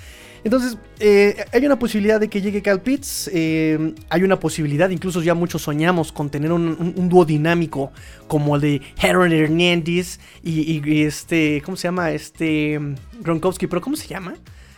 Entonces, 0.43 0.77
eh, 0.99 1.45
hay 1.51 1.65
una 1.65 1.77
posibilidad 1.77 2.19
de 2.19 2.29
que 2.29 2.41
llegue 2.41 2.61
Cal 2.61 2.81
Pitts. 2.81 3.29
Eh, 3.33 3.95
hay 4.07 4.23
una 4.23 4.39
posibilidad, 4.39 4.89
incluso 4.89 5.21
ya 5.21 5.33
muchos 5.33 5.63
soñamos 5.63 6.11
con 6.11 6.29
tener 6.29 6.51
un, 6.51 7.09
dúo 7.09 7.25
dinámico 7.25 7.91
como 8.27 8.55
el 8.55 8.61
de 8.61 8.81
Harold 9.01 9.33
Hernandez 9.33 10.19
y, 10.43 11.03
este. 11.03 11.61
¿Cómo 11.65 11.75
se 11.75 11.87
llama? 11.87 12.11
Este. 12.11 12.79
Gronkowski. 13.19 13.67
¿Pero 13.67 13.81
cómo 13.81 13.95
se 13.97 14.07
llama? 14.07 14.35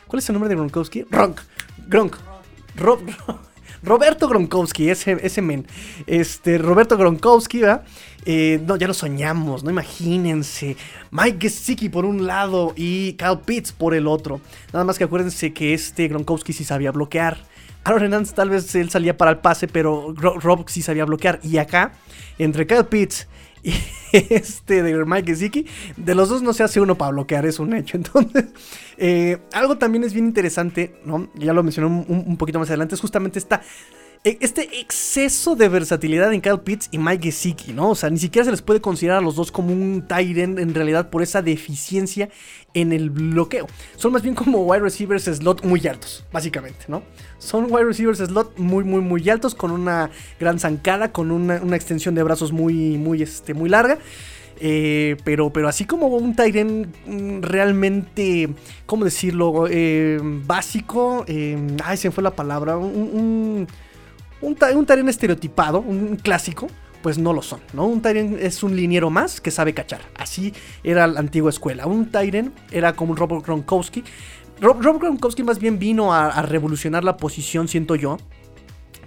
¿Cuál 0.08 0.20
es 0.20 0.30
el 0.30 0.34
nombre 0.34 0.50
de 0.50 0.56
Gronkowski? 0.56 1.06
Gronk. 1.12 1.42
Gronk. 1.88 2.18
Roberto 3.84 4.28
Gronkowski, 4.28 4.90
ese, 4.90 5.18
ese 5.22 5.42
men. 5.42 5.66
Este, 6.08 6.58
Roberto 6.58 6.98
Gronkowski, 6.98 7.60
¿verdad? 7.60 7.84
Eh, 8.26 8.62
no, 8.66 8.76
ya 8.76 8.88
lo 8.88 8.94
soñamos, 8.94 9.64
no 9.64 9.72
imagínense. 9.72 10.78
Mike 11.10 11.38
Gesicki 11.42 11.90
por 11.90 12.06
un 12.06 12.28
lado 12.28 12.74
y 12.76 13.14
Kyle 13.14 13.40
Pitts 13.44 13.72
por 13.72 13.96
el 13.96 14.08
otro. 14.08 14.42
Nada 14.72 14.86
más 14.86 14.98
que 14.98 15.06
acuérdense 15.06 15.54
que 15.54 15.74
este 15.74 16.08
Gronkowski 16.08 16.54
sí 16.54 16.64
sabía 16.64 16.92
bloquear. 16.92 17.38
Aaron 17.84 18.04
Hernandez 18.04 18.34
tal 18.34 18.52
vez 18.52 18.76
él 18.76 18.92
salía 18.92 19.18
para 19.18 19.32
el 19.32 19.38
pase, 19.40 19.68
pero 19.68 20.14
Rob 20.16 20.70
sí 20.70 20.84
sabía 20.84 21.06
bloquear. 21.06 21.40
Y 21.42 21.58
acá, 21.58 21.94
entre 22.38 22.68
Kyle 22.68 22.86
Pitts 22.86 23.28
y 23.64 23.74
este 24.12 24.84
de 24.84 25.06
Mike 25.06 25.32
Gesicki, 25.32 25.66
de 25.98 26.16
los 26.16 26.30
dos 26.30 26.42
no 26.42 26.54
se 26.54 26.64
hace 26.64 26.82
uno 26.82 26.98
para 26.98 27.12
bloquear, 27.12 27.46
es 27.46 27.60
un 27.60 27.74
hecho. 27.74 27.98
Entonces, 28.02 28.46
eh, 28.98 29.38
algo 29.54 29.78
también 29.78 30.04
es 30.04 30.14
bien 30.14 30.26
interesante, 30.26 30.96
¿no? 31.06 31.30
Ya 31.36 31.54
lo 31.54 31.64
mencioné 31.64 31.88
un 31.88 32.38
poquito 32.38 32.60
más 32.60 32.70
adelante, 32.70 32.96
es 32.96 33.02
justamente 33.02 33.40
esta 33.40 33.62
este 34.24 34.80
exceso 34.80 35.56
de 35.56 35.68
versatilidad 35.68 36.32
en 36.32 36.42
Kyle 36.42 36.60
Pitts 36.60 36.90
y 36.92 37.00
Mike 37.00 37.24
Gesicki, 37.24 37.74
¿no? 37.74 37.90
O 37.90 37.96
sea, 37.96 38.12
ni 38.12 38.20
siquiera 38.20 38.46
se 38.46 38.52
les 38.52 38.62
puede 38.62 38.80
considerar 38.80 39.18
a 39.18 39.22
los 39.22 39.36
dos 39.36 39.52
como 39.52 39.74
un 39.74 40.06
Tyrant 40.08 40.60
en 40.60 40.76
realidad 40.76 41.10
por 41.10 41.24
esa 41.24 41.42
deficiencia 41.42 42.30
en 42.76 42.94
el 42.94 43.10
bloqueo. 43.10 43.66
Son 43.96 44.12
más 44.12 44.22
bien 44.22 44.36
como 44.36 44.60
wide 44.60 44.82
receivers 44.82 45.24
slot 45.24 45.66
muy 45.66 45.86
altos, 45.88 46.24
básicamente, 46.32 46.86
¿no? 46.88 47.02
Son 47.40 47.66
wide 47.72 47.86
receivers 47.86 48.20
slot 48.20 48.60
muy, 48.60 48.84
muy, 48.84 49.02
muy 49.02 49.28
altos, 49.28 49.56
con 49.56 49.72
una 49.72 50.12
gran 50.40 50.60
zancada, 50.60 51.12
con 51.12 51.32
una, 51.32 51.56
extensión 51.76 52.14
de 52.14 52.22
brazos 52.22 52.52
muy, 52.52 53.00
muy, 53.00 53.24
este, 53.24 53.56
muy 53.56 53.70
larga. 53.70 53.98
Eh, 54.64 55.18
pero, 55.24 55.52
pero 55.52 55.68
así 55.68 55.86
como 55.86 56.06
un 56.06 56.36
Tyrant 56.36 56.96
mm, 57.08 57.42
realmente, 57.42 58.50
¿cómo 58.86 59.04
decirlo? 59.04 59.66
Eh, 59.68 60.20
básico. 60.22 61.26
Eh, 61.28 61.58
ay, 61.84 61.98
se 61.98 62.10
me 62.10 62.12
fue 62.12 62.24
la 62.24 62.36
palabra. 62.36 62.78
un, 62.78 63.68
un 64.42 65.10
estereotipado, 65.10 65.80
un 65.80 66.16
clásico, 66.16 66.68
pues 67.02 67.18
no 67.18 67.34
lo 67.34 67.42
son, 67.42 67.60
¿no? 67.74 67.86
Un 67.86 68.02
Tyren 68.02 68.38
es 68.40 68.64
un 68.64 68.76
liniero 68.76 69.10
más 69.10 69.42
que 69.42 69.52
sabe 69.52 69.74
cachar. 69.74 70.02
Así 70.18 70.54
era 70.84 71.08
la 71.08 71.20
antigua 71.20 71.50
escuela. 71.50 71.88
Un 71.88 72.12
Tyren 72.12 72.54
era 72.72 72.94
como 72.94 73.12
un 73.12 73.18
Robert 73.18 73.46
Gronkowski. 73.46 74.04
Robert 74.60 75.00
Gronkowski 75.00 75.44
más 75.44 75.60
bien 75.60 75.80
vino 75.80 76.14
a 76.14 76.42
revolucionar 76.44 77.04
la 77.04 77.18
posición, 77.18 77.68
siento 77.68 77.96
yo 77.96 78.18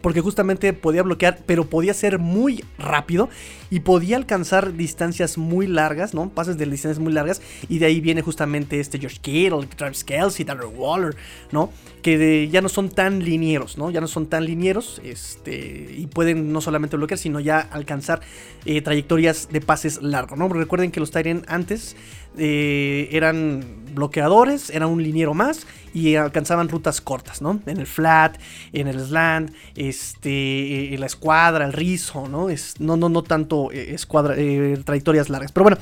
porque 0.04 0.20
justamente 0.20 0.74
podía 0.74 1.02
bloquear, 1.02 1.38
pero 1.46 1.64
podía 1.64 1.94
ser 1.94 2.18
muy 2.18 2.62
rápido 2.76 3.30
y 3.70 3.80
podía 3.80 4.18
alcanzar 4.18 4.74
distancias 4.74 5.38
muy 5.38 5.66
largas, 5.66 6.12
¿no? 6.12 6.28
Pases 6.28 6.58
de 6.58 6.66
distancias 6.66 6.98
muy 6.98 7.10
largas 7.10 7.40
y 7.70 7.78
de 7.78 7.86
ahí 7.86 8.02
viene 8.02 8.20
justamente 8.20 8.80
este 8.80 8.98
George 8.98 9.16
Kittle, 9.22 9.66
Travis 9.74 10.04
Kelsey, 10.04 10.44
Tyler 10.44 10.66
Waller, 10.66 11.16
¿no? 11.52 11.70
Que 12.02 12.50
ya 12.52 12.60
no 12.60 12.68
son 12.68 12.90
tan 12.90 13.24
linieros, 13.24 13.78
¿no? 13.78 13.90
Ya 13.90 14.02
no 14.02 14.06
son 14.06 14.26
tan 14.26 14.44
linieros 14.44 15.00
este, 15.02 15.94
y 15.96 16.06
pueden 16.06 16.52
no 16.52 16.60
solamente 16.60 16.98
bloquear, 16.98 17.16
sino 17.16 17.40
ya 17.40 17.60
alcanzar 17.60 18.20
eh, 18.66 18.82
trayectorias 18.82 19.48
de 19.50 19.62
pases 19.62 20.02
largos, 20.02 20.38
¿no? 20.38 20.50
Recuerden 20.50 20.90
que 20.90 21.00
los 21.00 21.12
Tyrant 21.12 21.46
antes 21.48 21.96
eh, 22.36 23.08
eran 23.12 23.84
bloqueadores, 23.94 24.70
era 24.70 24.86
un 24.86 25.02
liniero 25.02 25.34
más 25.34 25.66
y 25.92 26.16
alcanzaban 26.16 26.68
rutas 26.68 27.00
cortas, 27.00 27.40
¿no? 27.40 27.60
En 27.66 27.78
el 27.78 27.86
flat, 27.86 28.36
en 28.72 28.88
el 28.88 28.98
slant, 29.00 29.52
este, 29.76 30.94
en 30.94 31.00
la 31.00 31.06
escuadra, 31.06 31.64
el 31.64 31.72
rizo, 31.72 32.28
¿no? 32.28 32.48
No, 32.80 32.96
no, 32.96 33.08
no 33.08 33.22
tanto 33.22 33.70
eh, 33.70 33.94
escuadra, 33.94 34.34
eh, 34.36 34.80
trayectorias 34.84 35.30
largas. 35.30 35.52
Pero 35.52 35.64
bueno, 35.64 35.78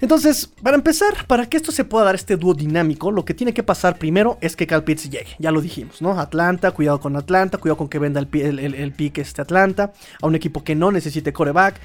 entonces, 0.00 0.50
para 0.62 0.76
empezar, 0.76 1.26
para 1.26 1.46
que 1.46 1.56
esto 1.56 1.70
se 1.70 1.84
pueda 1.84 2.04
dar 2.04 2.16
este 2.16 2.36
dúo 2.36 2.54
dinámico, 2.54 3.12
lo 3.12 3.24
que 3.24 3.34
tiene 3.34 3.54
que 3.54 3.62
pasar 3.62 3.98
primero 3.98 4.38
es 4.40 4.56
que 4.56 4.66
Cal 4.66 4.82
Pitts 4.82 5.10
llegue. 5.10 5.36
Ya 5.38 5.52
lo 5.52 5.60
dijimos, 5.60 6.02
¿no? 6.02 6.18
Atlanta, 6.18 6.72
cuidado 6.72 6.98
con 6.98 7.16
Atlanta, 7.16 7.58
cuidado 7.58 7.76
con 7.76 7.88
que 7.88 8.00
venda 8.00 8.20
el, 8.20 8.28
el, 8.58 8.74
el, 8.74 8.92
pick 8.92 9.18
este 9.18 9.42
Atlanta, 9.42 9.92
a 10.20 10.26
un 10.26 10.34
equipo 10.34 10.64
que 10.64 10.74
no 10.74 10.90
necesite 10.90 11.32
coreback. 11.32 11.80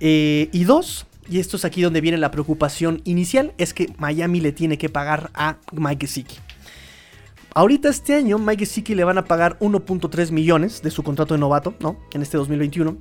y 0.00 0.64
dos, 0.64 1.05
y 1.28 1.38
esto 1.38 1.56
es 1.56 1.64
aquí 1.64 1.82
donde 1.82 2.00
viene 2.00 2.18
la 2.18 2.30
preocupación 2.30 3.02
inicial, 3.04 3.52
es 3.58 3.74
que 3.74 3.92
Miami 3.98 4.40
le 4.40 4.52
tiene 4.52 4.78
que 4.78 4.88
pagar 4.88 5.30
a 5.34 5.58
Mike 5.72 6.06
Gesicki. 6.06 6.36
Ahorita 7.54 7.88
este 7.88 8.14
año 8.14 8.38
Mike 8.38 8.66
Gesicki 8.66 8.94
le 8.94 9.04
van 9.04 9.18
a 9.18 9.24
pagar 9.24 9.58
1.3 9.60 10.30
millones 10.30 10.82
de 10.82 10.90
su 10.90 11.02
contrato 11.02 11.34
de 11.34 11.40
novato, 11.40 11.74
¿no? 11.80 11.96
En 12.12 12.22
este 12.22 12.36
2021. 12.36 12.98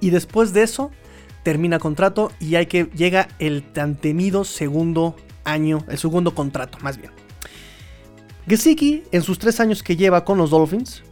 Y 0.00 0.10
después 0.10 0.52
de 0.52 0.62
eso 0.62 0.90
termina 1.42 1.78
contrato 1.78 2.30
y 2.40 2.56
hay 2.56 2.66
que 2.66 2.84
llega 2.94 3.28
el 3.38 3.62
tan 3.62 3.96
temido 3.96 4.44
segundo 4.44 5.16
año, 5.44 5.84
el 5.88 5.96
segundo 5.96 6.34
contrato, 6.34 6.78
más 6.82 6.98
bien. 6.98 7.10
Gesicki, 8.46 9.04
en 9.12 9.22
sus 9.22 9.38
tres 9.38 9.60
años 9.60 9.82
que 9.82 9.96
lleva 9.96 10.24
con 10.24 10.38
los 10.38 10.50
Dolphins, 10.50 11.02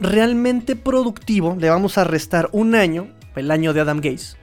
realmente 0.00 0.76
productivo, 0.76 1.56
le 1.58 1.68
vamos 1.68 1.98
a 1.98 2.04
restar 2.04 2.48
un 2.52 2.74
año, 2.74 3.08
el 3.36 3.50
año 3.50 3.72
de 3.72 3.80
Adam 3.80 4.00
Gaze, 4.00 4.36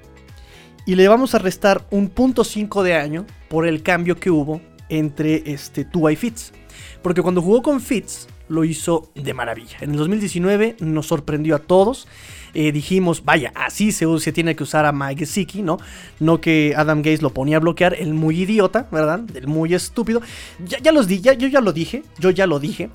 y 0.87 0.95
le 0.95 1.07
vamos 1.09 1.35
a 1.35 1.39
restar 1.39 1.85
un 1.91 2.07
punto 2.07 2.45
5 2.45 2.81
de 2.81 2.95
año 2.95 3.25
por 3.49 3.67
el 3.67 3.83
cambio 3.83 4.15
que 4.15 4.31
hubo 4.31 4.61
entre 4.87 5.51
este, 5.51 5.83
Tua 5.83 6.13
y 6.13 6.15
Fitz. 6.15 6.53
Porque 7.01 7.21
cuando 7.21 7.41
jugó 7.41 7.61
con 7.61 7.81
Fitz 7.81 8.27
lo 8.47 8.63
hizo 8.63 9.11
de 9.13 9.33
maravilla. 9.33 9.77
En 9.81 9.91
el 9.91 9.97
2019 9.97 10.77
nos 10.79 11.07
sorprendió 11.07 11.57
a 11.57 11.59
todos. 11.59 12.07
Eh, 12.53 12.71
dijimos, 12.71 13.25
vaya, 13.25 13.51
así 13.53 13.91
se, 13.91 14.05
se, 14.19 14.31
tiene 14.31 14.55
que 14.55 14.63
usar 14.63 14.85
a 14.85 14.93
Mike 14.93 15.25
Gesicki, 15.25 15.61
¿no? 15.61 15.77
No 16.21 16.39
que 16.39 16.73
Adam 16.77 17.01
Gaze 17.01 17.21
lo 17.21 17.33
ponía 17.33 17.57
a 17.57 17.59
bloquear, 17.59 17.93
el 17.93 18.13
muy 18.13 18.39
idiota, 18.39 18.87
¿verdad? 18.89 19.19
El 19.35 19.47
muy 19.47 19.73
estúpido. 19.73 20.21
Ya, 20.65 20.79
ya 20.79 20.93
los 20.93 21.09
di, 21.09 21.19
ya, 21.19 21.33
yo 21.33 21.49
ya 21.49 21.59
lo 21.59 21.73
dije, 21.73 22.03
yo 22.17 22.29
ya 22.29 22.47
lo 22.47 22.61
dije. 22.61 22.89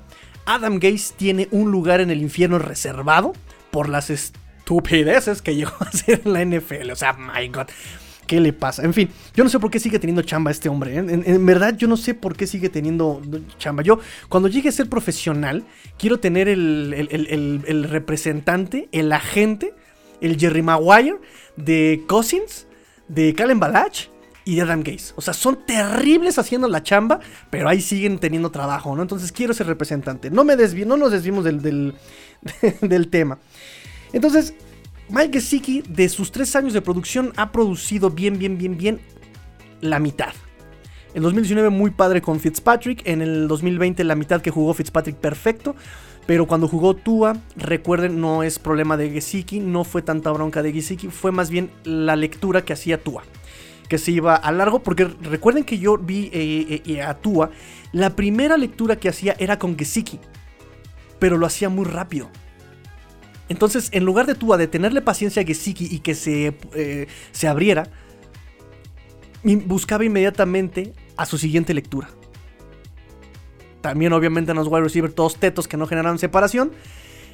Adam 0.45 0.79
Gaze 0.79 1.13
tiene 1.15 1.47
un 1.51 1.69
lugar 1.69 2.01
en 2.01 2.09
el 2.09 2.23
infierno 2.23 2.57
reservado 2.57 3.33
por 3.69 3.87
las 3.87 4.09
estupideces 4.77 5.41
que 5.41 5.55
llegó 5.55 5.73
a 5.79 5.85
hacer 5.85 6.25
la 6.25 6.43
NFL. 6.43 6.91
O 6.91 6.95
sea, 6.95 7.13
my 7.13 7.47
God. 7.47 7.67
¿Qué 8.27 8.39
le 8.39 8.53
pasa? 8.53 8.83
En 8.83 8.93
fin, 8.93 9.09
yo 9.35 9.43
no 9.43 9.49
sé 9.49 9.59
por 9.59 9.69
qué 9.69 9.79
sigue 9.79 9.99
teniendo 9.99 10.21
chamba 10.21 10.49
este 10.49 10.69
hombre. 10.69 10.95
¿eh? 10.95 10.99
En, 10.99 11.45
verdad, 11.45 11.75
yo 11.75 11.87
no 11.87 11.97
sé 11.97 12.13
por 12.13 12.37
qué 12.37 12.47
sigue 12.47 12.69
teniendo 12.69 13.21
chamba. 13.57 13.83
Yo, 13.83 13.99
cuando 14.29 14.47
llegue 14.47 14.69
a 14.69 14.71
ser 14.71 14.87
profesional, 14.87 15.65
quiero 15.97 16.19
tener 16.19 16.47
el, 16.47 16.93
el, 16.93 17.83
representante, 17.83 18.87
el 18.93 19.11
agente, 19.11 19.73
el 20.21 20.39
Jerry 20.39 20.61
Maguire 20.61 21.17
de 21.57 22.03
Cousins, 22.07 22.65
de 23.09 23.33
Calen 23.35 23.59
Balach 23.59 24.07
y 24.45 24.55
de 24.55 24.61
Adam 24.61 24.83
Gaze. 24.83 25.13
O 25.17 25.21
sea, 25.21 25.33
son 25.33 25.65
terribles 25.65 26.37
haciendo 26.37 26.69
la 26.69 26.81
chamba, 26.81 27.19
pero 27.49 27.67
ahí 27.67 27.81
siguen 27.81 28.19
teniendo 28.19 28.51
trabajo, 28.51 28.95
¿no? 28.95 29.01
Entonces 29.01 29.33
quiero 29.33 29.53
ser 29.53 29.67
representante. 29.67 30.29
No 30.29 30.45
me 30.45 30.55
desvío, 30.55 30.85
no 30.85 30.95
nos 30.95 31.11
desvimos 31.11 31.43
del, 31.43 31.61
del, 31.61 31.93
del 32.81 33.09
tema. 33.09 33.39
Entonces, 34.13 34.53
Mike 35.09 35.39
Gesicki, 35.39 35.81
de 35.81 36.07
sus 36.07 36.31
tres 36.31 36.55
años 36.55 36.73
de 36.73 36.81
producción, 36.81 37.33
ha 37.35 37.51
producido 37.51 38.09
bien, 38.09 38.39
bien, 38.39 38.57
bien, 38.57 38.77
bien 38.77 39.01
la 39.81 39.99
mitad. 39.99 40.33
En 41.13 41.21
2019 41.21 41.69
muy 41.69 41.91
padre 41.91 42.21
con 42.21 42.39
Fitzpatrick, 42.39 43.05
en 43.05 43.21
el 43.21 43.47
2020 43.47 44.03
la 44.03 44.15
mitad 44.15 44.41
que 44.41 44.49
jugó 44.49 44.73
Fitzpatrick 44.73 45.17
perfecto, 45.17 45.75
pero 46.25 46.47
cuando 46.47 46.67
jugó 46.67 46.95
Tua, 46.95 47.37
recuerden, 47.55 48.19
no 48.19 48.43
es 48.43 48.57
problema 48.57 48.97
de 48.97 49.09
Gesicki, 49.09 49.59
no 49.59 49.83
fue 49.83 50.01
tanta 50.01 50.31
bronca 50.31 50.63
de 50.63 50.71
Gesicki, 50.71 51.09
fue 51.09 51.31
más 51.31 51.49
bien 51.49 51.69
la 51.83 52.15
lectura 52.15 52.63
que 52.65 52.73
hacía 52.73 53.03
Tua, 53.03 53.23
que 53.89 53.97
se 53.97 54.11
iba 54.11 54.35
a 54.35 54.51
largo, 54.51 54.81
porque 54.81 55.05
recuerden 55.05 55.65
que 55.65 55.77
yo 55.77 55.97
vi 55.97 56.31
eh, 56.33 56.81
eh, 56.85 57.01
a 57.01 57.13
Tua, 57.15 57.51
la 57.91 58.15
primera 58.15 58.57
lectura 58.57 58.95
que 58.95 59.09
hacía 59.09 59.35
era 59.37 59.59
con 59.59 59.77
Gesicki, 59.77 60.19
pero 61.19 61.37
lo 61.37 61.45
hacía 61.45 61.69
muy 61.69 61.85
rápido. 61.85 62.29
Entonces, 63.49 63.89
en 63.91 64.05
lugar 64.05 64.25
de 64.25 64.35
Tua 64.35 64.57
de 64.57 64.67
tenerle 64.67 65.01
paciencia 65.01 65.41
a 65.41 65.45
Gesicki 65.45 65.87
y 65.91 65.99
que 65.99 66.15
se, 66.15 66.55
eh, 66.73 67.07
se 67.31 67.47
abriera, 67.47 67.89
buscaba 69.43 70.05
inmediatamente 70.05 70.93
a 71.17 71.25
su 71.25 71.37
siguiente 71.37 71.73
lectura. 71.73 72.09
también 73.81 74.13
obviamente 74.13 74.51
en 74.51 74.57
los 74.57 74.69
wide 74.69 74.83
receivers 74.83 75.13
todos 75.13 75.35
tetos 75.35 75.67
que 75.67 75.75
no 75.75 75.87
generaron 75.87 76.17
separación. 76.17 76.71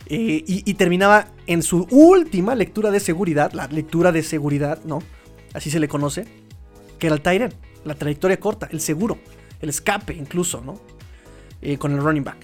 Eh, 0.07 0.43
y, 0.47 0.73
terminaba 0.73 1.27
en 1.45 1.61
su 1.61 1.85
última 1.91 2.55
lectura 2.55 2.89
de 2.89 2.99
seguridad, 2.99 3.51
la 3.51 3.67
lectura 3.67 4.11
de 4.11 4.23
seguridad, 4.23 4.83
¿no? 4.83 5.03
Así 5.53 5.69
se 5.69 5.79
le 5.79 5.87
conoce, 5.87 6.25
que 6.97 7.05
era 7.05 7.15
el 7.15 7.21
Tyrant, 7.21 7.53
la 7.85 7.93
trayectoria 7.93 8.39
corta, 8.39 8.67
el 8.71 8.81
seguro, 8.81 9.19
el 9.61 9.69
escape 9.69 10.13
incluso, 10.13 10.61
¿no? 10.61 10.81
Eh, 11.61 11.77
con 11.77 11.91
el 11.91 11.99
running 11.99 12.23
back. 12.23 12.37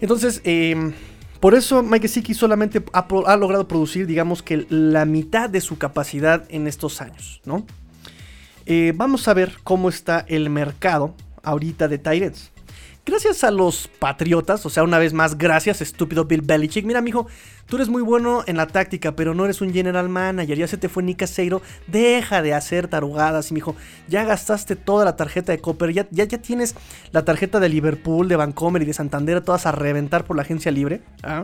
Entonces, 0.00 0.40
em, 0.44 0.94
por 1.40 1.54
eso 1.54 1.82
Mike 1.82 2.06
Gesicki 2.06 2.34
solamente 2.34 2.82
ha, 2.92 3.36
logrado 3.36 3.66
producir, 3.66 4.06
digamos 4.06 4.42
que 4.42 4.66
la 4.68 5.06
mitad 5.06 5.48
de 5.48 5.62
su 5.62 5.78
capacidad 5.78 6.44
en 6.50 6.66
estos 6.66 7.00
años, 7.00 7.40
¿no? 7.44 7.66
Eh, 8.66 8.92
vamos 8.94 9.26
a 9.26 9.34
ver 9.34 9.56
cómo 9.64 9.88
está 9.88 10.24
el 10.28 10.50
mercado 10.50 11.14
ahorita 11.42 11.88
de 11.88 11.98
Tyrants. 11.98 12.52
Gracias 13.10 13.42
a 13.42 13.50
los 13.50 13.88
Patriotas, 13.88 14.64
o 14.64 14.70
sea, 14.70 14.84
una 14.84 15.00
vez 15.00 15.12
más, 15.12 15.36
gracias, 15.36 15.80
estúpido 15.80 16.26
Bill 16.26 16.42
Belichick. 16.42 16.84
Mira, 16.86 17.00
mijo, 17.00 17.26
tú 17.66 17.74
eres 17.74 17.88
muy 17.88 18.02
bueno 18.02 18.44
en 18.46 18.56
la 18.56 18.68
táctica, 18.68 19.16
pero 19.16 19.34
no 19.34 19.44
eres 19.44 19.60
un 19.60 19.72
general 19.72 20.08
manager. 20.08 20.56
Ya 20.56 20.68
se 20.68 20.76
te 20.76 20.88
fue 20.88 21.02
Nick 21.02 21.18
Caseiro. 21.18 21.60
Deja 21.88 22.40
de 22.40 22.54
hacer 22.54 22.86
tarugadas. 22.86 23.50
Mijo, 23.50 23.74
ya 24.06 24.22
gastaste 24.22 24.76
toda 24.76 25.04
la 25.04 25.16
tarjeta 25.16 25.50
de 25.50 25.58
Copper. 25.58 25.92
Ya, 25.92 26.06
ya, 26.12 26.22
ya 26.22 26.38
tienes 26.38 26.76
la 27.10 27.24
tarjeta 27.24 27.58
de 27.58 27.68
Liverpool, 27.68 28.28
de 28.28 28.36
Vancomer 28.36 28.82
y 28.82 28.84
de 28.84 28.94
Santander, 28.94 29.40
todas 29.40 29.66
a 29.66 29.72
reventar 29.72 30.24
por 30.24 30.36
la 30.36 30.42
agencia 30.42 30.70
libre. 30.70 31.02
¿ah? 31.24 31.42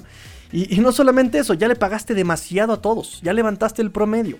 Y, 0.53 0.73
y 0.73 0.79
no 0.79 0.93
solamente 0.93 1.39
eso, 1.39 1.53
ya 1.55 1.67
le 1.67 1.75
pagaste 1.75 2.15
demasiado 2.15 2.75
a 2.75 2.81
todos. 2.81 3.21
Ya 3.23 3.33
levantaste 3.33 3.83
el 3.83 3.91
promedio. 3.91 4.39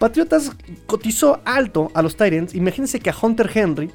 Patriotas 0.00 0.50
cotizó 0.86 1.40
alto 1.44 1.92
a 1.94 2.02
los 2.02 2.16
Tyrants. 2.16 2.56
Imagínense 2.56 2.98
que 2.98 3.10
a 3.10 3.14
Hunter 3.22 3.48
Henry 3.54 3.92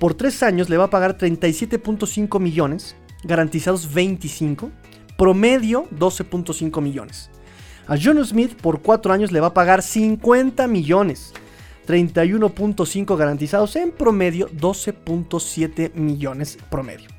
por 0.00 0.14
3 0.14 0.42
años 0.42 0.70
le 0.70 0.78
va 0.78 0.84
a 0.84 0.90
pagar 0.90 1.18
37.5 1.18 2.40
millones, 2.40 2.96
garantizados 3.22 3.92
25, 3.92 4.70
promedio 5.18 5.88
12.5 5.90 6.80
millones. 6.80 7.30
A 7.86 7.96
John 8.02 8.24
Smith 8.24 8.54
por 8.54 8.80
4 8.80 9.12
años 9.12 9.30
le 9.30 9.40
va 9.40 9.48
a 9.48 9.54
pagar 9.54 9.82
50 9.82 10.66
millones, 10.68 11.34
31.5 11.86 13.16
garantizados 13.16 13.76
en 13.76 13.92
promedio 13.92 14.48
12.7 14.48 15.92
millones 15.94 16.56
promedio. 16.70 17.10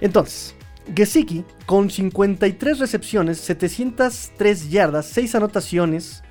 Entonces, 0.00 0.56
Gesicki 0.96 1.44
con 1.66 1.88
53 1.88 2.80
recepciones, 2.80 3.38
703 3.38 4.70
yardas, 4.70 5.06
6 5.06 5.36
anotaciones 5.36 6.24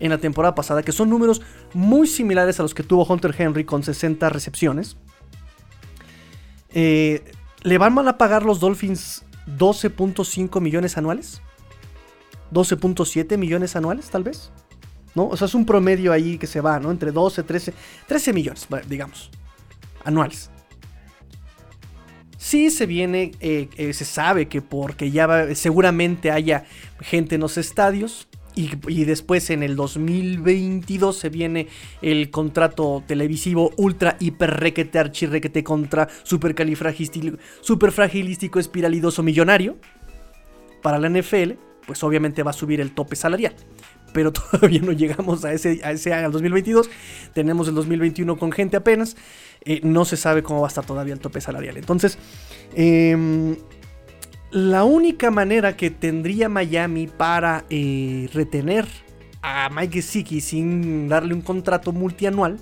en 0.00 0.10
la 0.10 0.18
temporada 0.18 0.54
pasada, 0.54 0.82
que 0.82 0.92
son 0.92 1.08
números 1.08 1.40
muy 1.72 2.06
similares 2.06 2.60
a 2.60 2.62
los 2.62 2.74
que 2.74 2.82
tuvo 2.82 3.06
Hunter 3.06 3.34
Henry 3.38 3.64
con 3.64 3.82
60 3.82 4.28
recepciones. 4.28 4.98
Eh, 6.74 7.22
¿Le 7.62 7.78
van 7.78 7.96
a 8.06 8.18
pagar 8.18 8.44
los 8.44 8.60
Dolphins 8.60 9.24
12.5 9.46 10.60
millones 10.60 10.98
anuales? 10.98 11.40
¿12.7 12.52 13.38
millones 13.38 13.76
anuales, 13.76 14.10
tal 14.10 14.24
vez? 14.24 14.52
¿No? 15.14 15.28
O 15.28 15.36
sea, 15.36 15.46
es 15.46 15.54
un 15.54 15.64
promedio 15.64 16.12
ahí 16.12 16.36
que 16.36 16.48
se 16.48 16.60
va, 16.60 16.78
¿no? 16.80 16.90
Entre 16.90 17.12
12, 17.12 17.44
13, 17.44 17.72
13 18.08 18.32
millones, 18.32 18.66
digamos, 18.88 19.30
anuales. 20.04 20.50
Sí 22.36 22.70
se 22.70 22.84
viene, 22.84 23.30
eh, 23.40 23.68
eh, 23.76 23.94
se 23.94 24.04
sabe 24.04 24.48
que 24.48 24.60
porque 24.60 25.10
ya 25.10 25.54
seguramente 25.54 26.30
haya 26.30 26.66
gente 27.00 27.36
en 27.36 27.40
los 27.40 27.56
estadios, 27.56 28.28
y, 28.56 29.04
después 29.04 29.50
en 29.50 29.62
el 29.62 29.76
2022 29.76 31.16
se 31.16 31.28
viene 31.28 31.68
el 32.02 32.30
contrato 32.30 33.02
televisivo 33.06 33.72
ultra 33.76 34.16
hiper 34.20 34.50
requete 34.60 34.98
archi 34.98 35.26
requete 35.26 35.64
contra 35.64 36.08
super 36.22 36.54
fragilístico 37.92 38.58
espiralidoso 38.58 39.22
millonario 39.22 39.76
para 40.82 40.98
la 40.98 41.08
NFL, 41.08 41.52
pues 41.86 42.02
obviamente 42.04 42.42
va 42.42 42.50
a 42.50 42.54
subir 42.54 42.80
el 42.80 42.92
tope 42.92 43.16
salarial. 43.16 43.54
Pero 44.12 44.32
todavía 44.50 44.80
no 44.82 44.92
llegamos 44.92 45.44
a 45.44 45.52
ese, 45.52 45.80
a 45.82 45.92
ese 45.92 46.12
al 46.12 46.30
2022. 46.30 46.90
Tenemos 47.32 47.68
el 47.68 47.74
2021 47.74 48.36
con 48.36 48.52
gente 48.52 48.76
apenas. 48.76 49.16
Eh, 49.64 49.80
no 49.82 50.04
se 50.04 50.16
sabe 50.16 50.42
cómo 50.42 50.60
va 50.60 50.66
a 50.66 50.68
estar 50.68 50.84
todavía 50.84 51.14
el 51.14 51.20
tope 51.20 51.40
salarial. 51.40 51.78
Entonces, 51.78 52.18
eh, 52.74 53.56
la 54.54 54.84
única 54.84 55.32
manera 55.32 55.76
que 55.76 55.90
tendría 55.90 56.48
Miami 56.48 57.08
para 57.08 57.64
eh, 57.70 58.30
retener 58.32 58.86
a 59.42 59.68
Mike 59.68 59.94
Gesicki 59.94 60.40
sin 60.40 61.08
darle 61.08 61.34
un 61.34 61.42
contrato 61.42 61.90
multianual, 61.90 62.58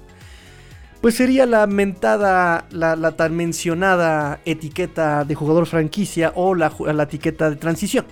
pues 1.02 1.16
sería 1.16 1.44
la 1.44 1.66
mentada, 1.66 2.66
la, 2.70 3.12
tan 3.12 3.36
mencionada 3.36 4.40
etiqueta 4.46 5.24
de 5.24 5.34
jugador 5.34 5.66
franquicia 5.66 6.32
o 6.34 6.54
la, 6.54 6.72
etiqueta 7.02 7.50
de 7.50 7.56
transición. 7.56 8.06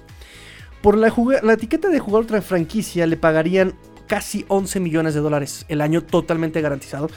Por 0.83 0.99
la, 0.99 1.09
etiqueta 1.55 1.89
de 1.89 2.01
jugador 2.01 2.43
franquicia 2.43 3.07
le 3.07 3.17
pagarían 3.17 3.73
casi 4.07 4.45
11 4.49 4.79
millones 4.81 5.15
de 5.15 5.21
dólares 5.21 5.65
el 5.69 5.81
año 5.81 6.03
totalmente 6.03 6.61
garantizado 6.61 7.09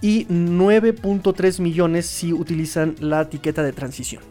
y 0.00 0.26
9.3 0.26 1.60
millones 1.60 2.06
si 2.06 2.32
utilizan 2.32 2.96
la 2.98 3.20
etiqueta 3.20 3.62
de 3.62 3.72
transición 3.72 4.24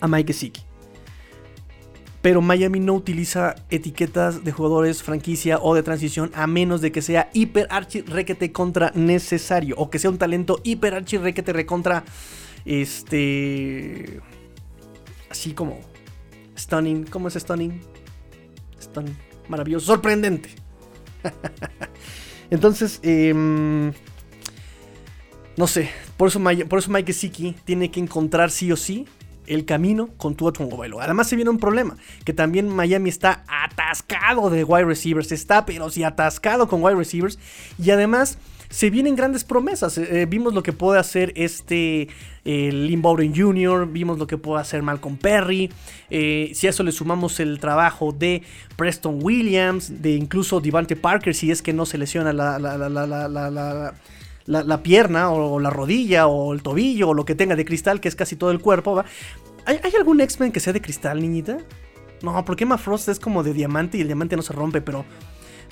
a 0.00 0.06
Mike 0.06 0.32
Gesicki 0.32 0.67
pero 2.22 2.42
Miami 2.42 2.80
no 2.80 2.94
utiliza 2.94 3.54
etiquetas 3.70 4.44
de 4.44 4.52
jugadores 4.52 5.02
franquicia 5.02 5.58
o 5.60 5.74
de 5.74 5.82
transición 5.82 6.30
a 6.34 6.46
menos 6.46 6.80
de 6.80 6.90
que 6.90 7.02
sea 7.02 7.30
hiper 7.32 7.68
archi 7.70 8.00
requete 8.02 8.50
contra 8.52 8.90
necesario 8.94 9.76
o 9.78 9.88
que 9.90 9.98
sea 9.98 10.10
un 10.10 10.18
talento 10.18 10.60
hiper 10.64 10.94
archi 10.94 11.16
requete 11.18 11.52
recontra 11.52 12.04
este 12.64 14.20
así 15.30 15.52
como 15.52 15.80
stunning, 16.56 17.04
¿cómo 17.04 17.28
es 17.28 17.34
stunning? 17.34 17.80
Stunning, 18.80 19.16
maravilloso, 19.48 19.86
sorprendente. 19.86 20.50
Entonces, 22.50 22.98
em, 23.02 23.92
no 25.56 25.66
sé, 25.66 25.90
por 26.16 26.28
eso, 26.28 26.40
por 26.68 26.78
eso 26.78 26.90
Mike 26.90 27.12
Siki 27.12 27.54
tiene 27.64 27.90
que 27.90 28.00
encontrar 28.00 28.50
sí 28.50 28.72
o 28.72 28.76
sí 28.76 29.06
el 29.48 29.64
camino 29.64 30.08
con 30.16 30.34
Tua 30.34 30.52
Tagovailoa. 30.52 31.04
Además 31.04 31.28
se 31.28 31.36
viene 31.36 31.50
un 31.50 31.58
problema, 31.58 31.96
que 32.24 32.32
también 32.32 32.68
Miami 32.68 33.08
está 33.08 33.44
atascado 33.48 34.50
de 34.50 34.64
wide 34.64 34.84
receivers, 34.84 35.32
está 35.32 35.66
pero 35.66 35.90
sí 35.90 36.04
atascado 36.04 36.68
con 36.68 36.82
wide 36.82 36.96
receivers 36.96 37.38
y 37.82 37.90
además 37.90 38.38
se 38.70 38.90
vienen 38.90 39.16
grandes 39.16 39.44
promesas. 39.44 39.98
Eh, 39.98 40.22
eh, 40.22 40.26
vimos 40.26 40.54
lo 40.54 40.62
que 40.62 40.72
puede 40.72 40.98
hacer 40.98 41.32
este 41.36 42.08
eh, 42.44 42.72
Lynn 42.72 43.02
Bowden 43.02 43.34
Jr., 43.34 43.88
vimos 43.90 44.18
lo 44.18 44.26
que 44.26 44.38
puede 44.38 44.60
hacer 44.60 44.82
Malcolm 44.82 45.16
Perry. 45.16 45.70
si 46.08 46.66
a 46.66 46.70
eso 46.70 46.82
le 46.82 46.92
sumamos 46.92 47.40
el 47.40 47.58
trabajo 47.60 48.12
de 48.12 48.42
Preston 48.76 49.20
Williams, 49.22 50.02
de 50.02 50.12
incluso 50.12 50.60
Devante 50.60 50.96
Parker, 50.96 51.34
si 51.34 51.50
es 51.50 51.62
que 51.62 51.72
no 51.72 51.86
se 51.86 51.98
lesiona 51.98 52.32
la, 52.32 53.94
pierna 54.82 55.30
o 55.30 55.60
la 55.60 55.70
rodilla 55.70 56.26
o 56.26 56.52
el 56.52 56.62
tobillo 56.62 57.10
o 57.10 57.14
lo 57.14 57.24
que 57.24 57.34
tenga 57.34 57.56
de 57.56 57.64
cristal, 57.64 58.00
que 58.00 58.08
es 58.08 58.14
casi 58.14 58.36
todo 58.36 58.50
el 58.50 58.60
cuerpo, 58.60 58.94
¿va? 58.94 59.04
¿Hay, 59.64 59.92
algún 59.98 60.20
X-Men 60.22 60.50
que 60.50 60.60
sea 60.60 60.72
de 60.72 60.80
cristal, 60.80 61.20
niñita? 61.20 61.58
No, 62.22 62.42
porque 62.46 62.64
Emma 62.64 62.78
Frost 62.78 63.08
es 63.10 63.20
como 63.20 63.42
de 63.42 63.52
diamante 63.52 63.98
y 63.98 64.00
el 64.00 64.06
diamante 64.06 64.34
no 64.34 64.42
se 64.42 64.54
rompe, 64.54 64.80
pero... 64.80 65.04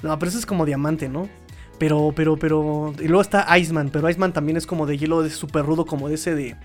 No, 0.02 0.18
pero 0.18 0.28
eso 0.28 0.38
es 0.38 0.44
como 0.44 0.66
diamante, 0.66 1.08
¿no? 1.08 1.30
Pero, 1.78 2.12
pero, 2.14 2.36
pero... 2.36 2.92
Y 3.00 3.08
luego 3.08 3.22
está 3.22 3.46
Iceman, 3.56 3.88
pero 3.88 4.08
Iceman 4.10 4.34
también 4.34 4.58
es 4.58 4.66
como 4.66 4.84
de 4.84 4.98
hielo 4.98 5.22
de 5.22 5.30
súper 5.30 5.64
rudo, 5.64 5.86
como 5.86 6.08
de 6.08 6.16
ese 6.16 6.34
de... 6.34 6.56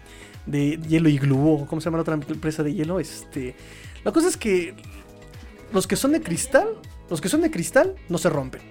De 0.45 0.77
hielo 0.89 1.07
y 1.07 1.17
glue, 1.17 1.65
¿cómo 1.67 1.79
se 1.79 1.85
llama 1.85 1.99
la 1.99 2.01
otra 2.01 2.15
empresa 2.15 2.63
de 2.63 2.73
hielo? 2.73 2.99
Este... 2.99 3.55
La 4.03 4.11
cosa 4.11 4.27
es 4.27 4.35
que... 4.35 4.75
Los 5.71 5.87
que 5.87 5.95
son 5.95 6.11
de 6.11 6.21
cristal, 6.21 6.67
los 7.09 7.21
que 7.21 7.29
son 7.29 7.41
de 7.41 7.49
cristal 7.49 7.95
no 8.09 8.17
se 8.17 8.29
rompen. 8.29 8.61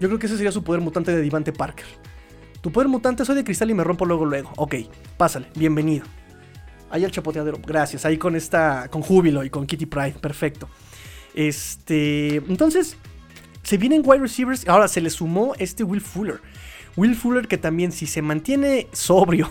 Yo 0.00 0.08
creo 0.08 0.18
que 0.18 0.26
ese 0.26 0.36
sería 0.36 0.50
su 0.50 0.64
poder 0.64 0.80
mutante 0.80 1.14
de 1.14 1.22
Divante 1.22 1.52
Parker. 1.52 1.86
Tu 2.62 2.70
poder 2.70 2.88
mutante 2.88 3.24
soy 3.24 3.34
de 3.34 3.44
cristal 3.44 3.70
y 3.70 3.74
me 3.74 3.82
rompo 3.82 4.06
luego 4.06 4.24
luego. 4.24 4.52
Ok, 4.56 4.76
pásale, 5.16 5.48
bienvenido. 5.56 6.06
Ahí 6.90 7.02
el 7.02 7.10
chapoteadero, 7.10 7.58
gracias. 7.58 8.04
Ahí 8.04 8.18
con 8.18 8.36
esta, 8.36 8.88
con 8.88 9.02
Júbilo 9.02 9.42
y 9.42 9.50
con 9.50 9.66
Kitty 9.66 9.86
Pride, 9.86 10.12
perfecto. 10.20 10.68
Este, 11.34 12.36
entonces, 12.36 12.96
se 13.64 13.78
vienen 13.78 14.02
wide 14.04 14.20
receivers. 14.20 14.68
Ahora 14.68 14.86
se 14.86 15.00
le 15.00 15.10
sumó 15.10 15.54
este 15.58 15.82
Will 15.82 16.00
Fuller. 16.00 16.40
Will 16.96 17.16
Fuller 17.16 17.48
que 17.48 17.58
también 17.58 17.90
si 17.90 18.06
se 18.06 18.22
mantiene 18.22 18.86
sobrio, 18.92 19.50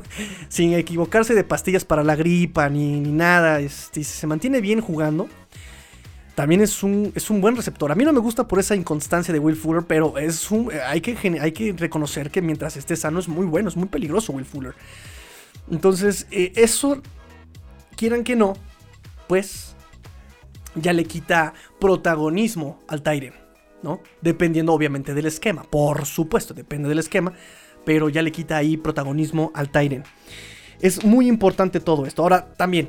sin 0.48 0.74
equivocarse 0.74 1.34
de 1.34 1.42
pastillas 1.42 1.84
para 1.84 2.04
la 2.04 2.14
gripa 2.14 2.68
ni, 2.68 3.00
nada, 3.00 3.58
este, 3.60 4.04
si 4.04 4.12
se 4.12 4.26
mantiene 4.26 4.60
bien 4.60 4.80
jugando, 4.80 5.28
también 6.34 6.60
es 6.62 6.82
un, 6.82 7.12
es 7.14 7.30
un 7.30 7.40
buen 7.40 7.56
receptor. 7.56 7.92
A 7.92 7.94
mí 7.94 8.04
no 8.04 8.12
me 8.12 8.20
gusta 8.20 8.48
por 8.48 8.58
esa 8.58 8.74
inconstancia 8.74 9.32
de 9.32 9.38
Will 9.38 9.56
Fuller, 9.56 9.84
pero 9.86 10.16
es 10.18 10.48
hay, 10.86 11.00
que, 11.00 11.16
hay 11.40 11.52
que 11.52 11.72
reconocer 11.72 12.30
que 12.30 12.40
mientras 12.40 12.76
esté 12.76 12.96
sano 12.96 13.18
es 13.18 13.28
muy 13.28 13.46
bueno, 13.46 13.68
es 13.68 13.76
muy 13.76 13.88
peligroso 13.88 14.32
Will 14.32 14.46
Fuller. 14.46 14.74
Entonces, 15.70 16.26
eh, 16.30 16.52
eso, 16.56 17.02
quieran 17.96 18.24
que 18.24 18.36
no, 18.36 18.54
pues 19.28 19.76
ya 20.74 20.92
le 20.92 21.04
quita 21.04 21.52
protagonismo 21.78 22.80
al 22.88 23.02
Tyren, 23.02 23.34
¿no? 23.82 24.00
Dependiendo 24.22 24.72
obviamente 24.72 25.14
del 25.14 25.26
esquema, 25.26 25.64
por 25.64 26.06
supuesto, 26.06 26.54
depende 26.54 26.88
del 26.88 26.98
esquema, 26.98 27.34
pero 27.84 28.08
ya 28.08 28.22
le 28.22 28.32
quita 28.32 28.56
ahí 28.56 28.76
protagonismo 28.76 29.52
al 29.54 29.70
Tyren. 29.70 30.04
Es 30.80 31.04
muy 31.04 31.28
importante 31.28 31.78
todo 31.78 32.06
esto. 32.06 32.22
Ahora, 32.22 32.54
también, 32.54 32.88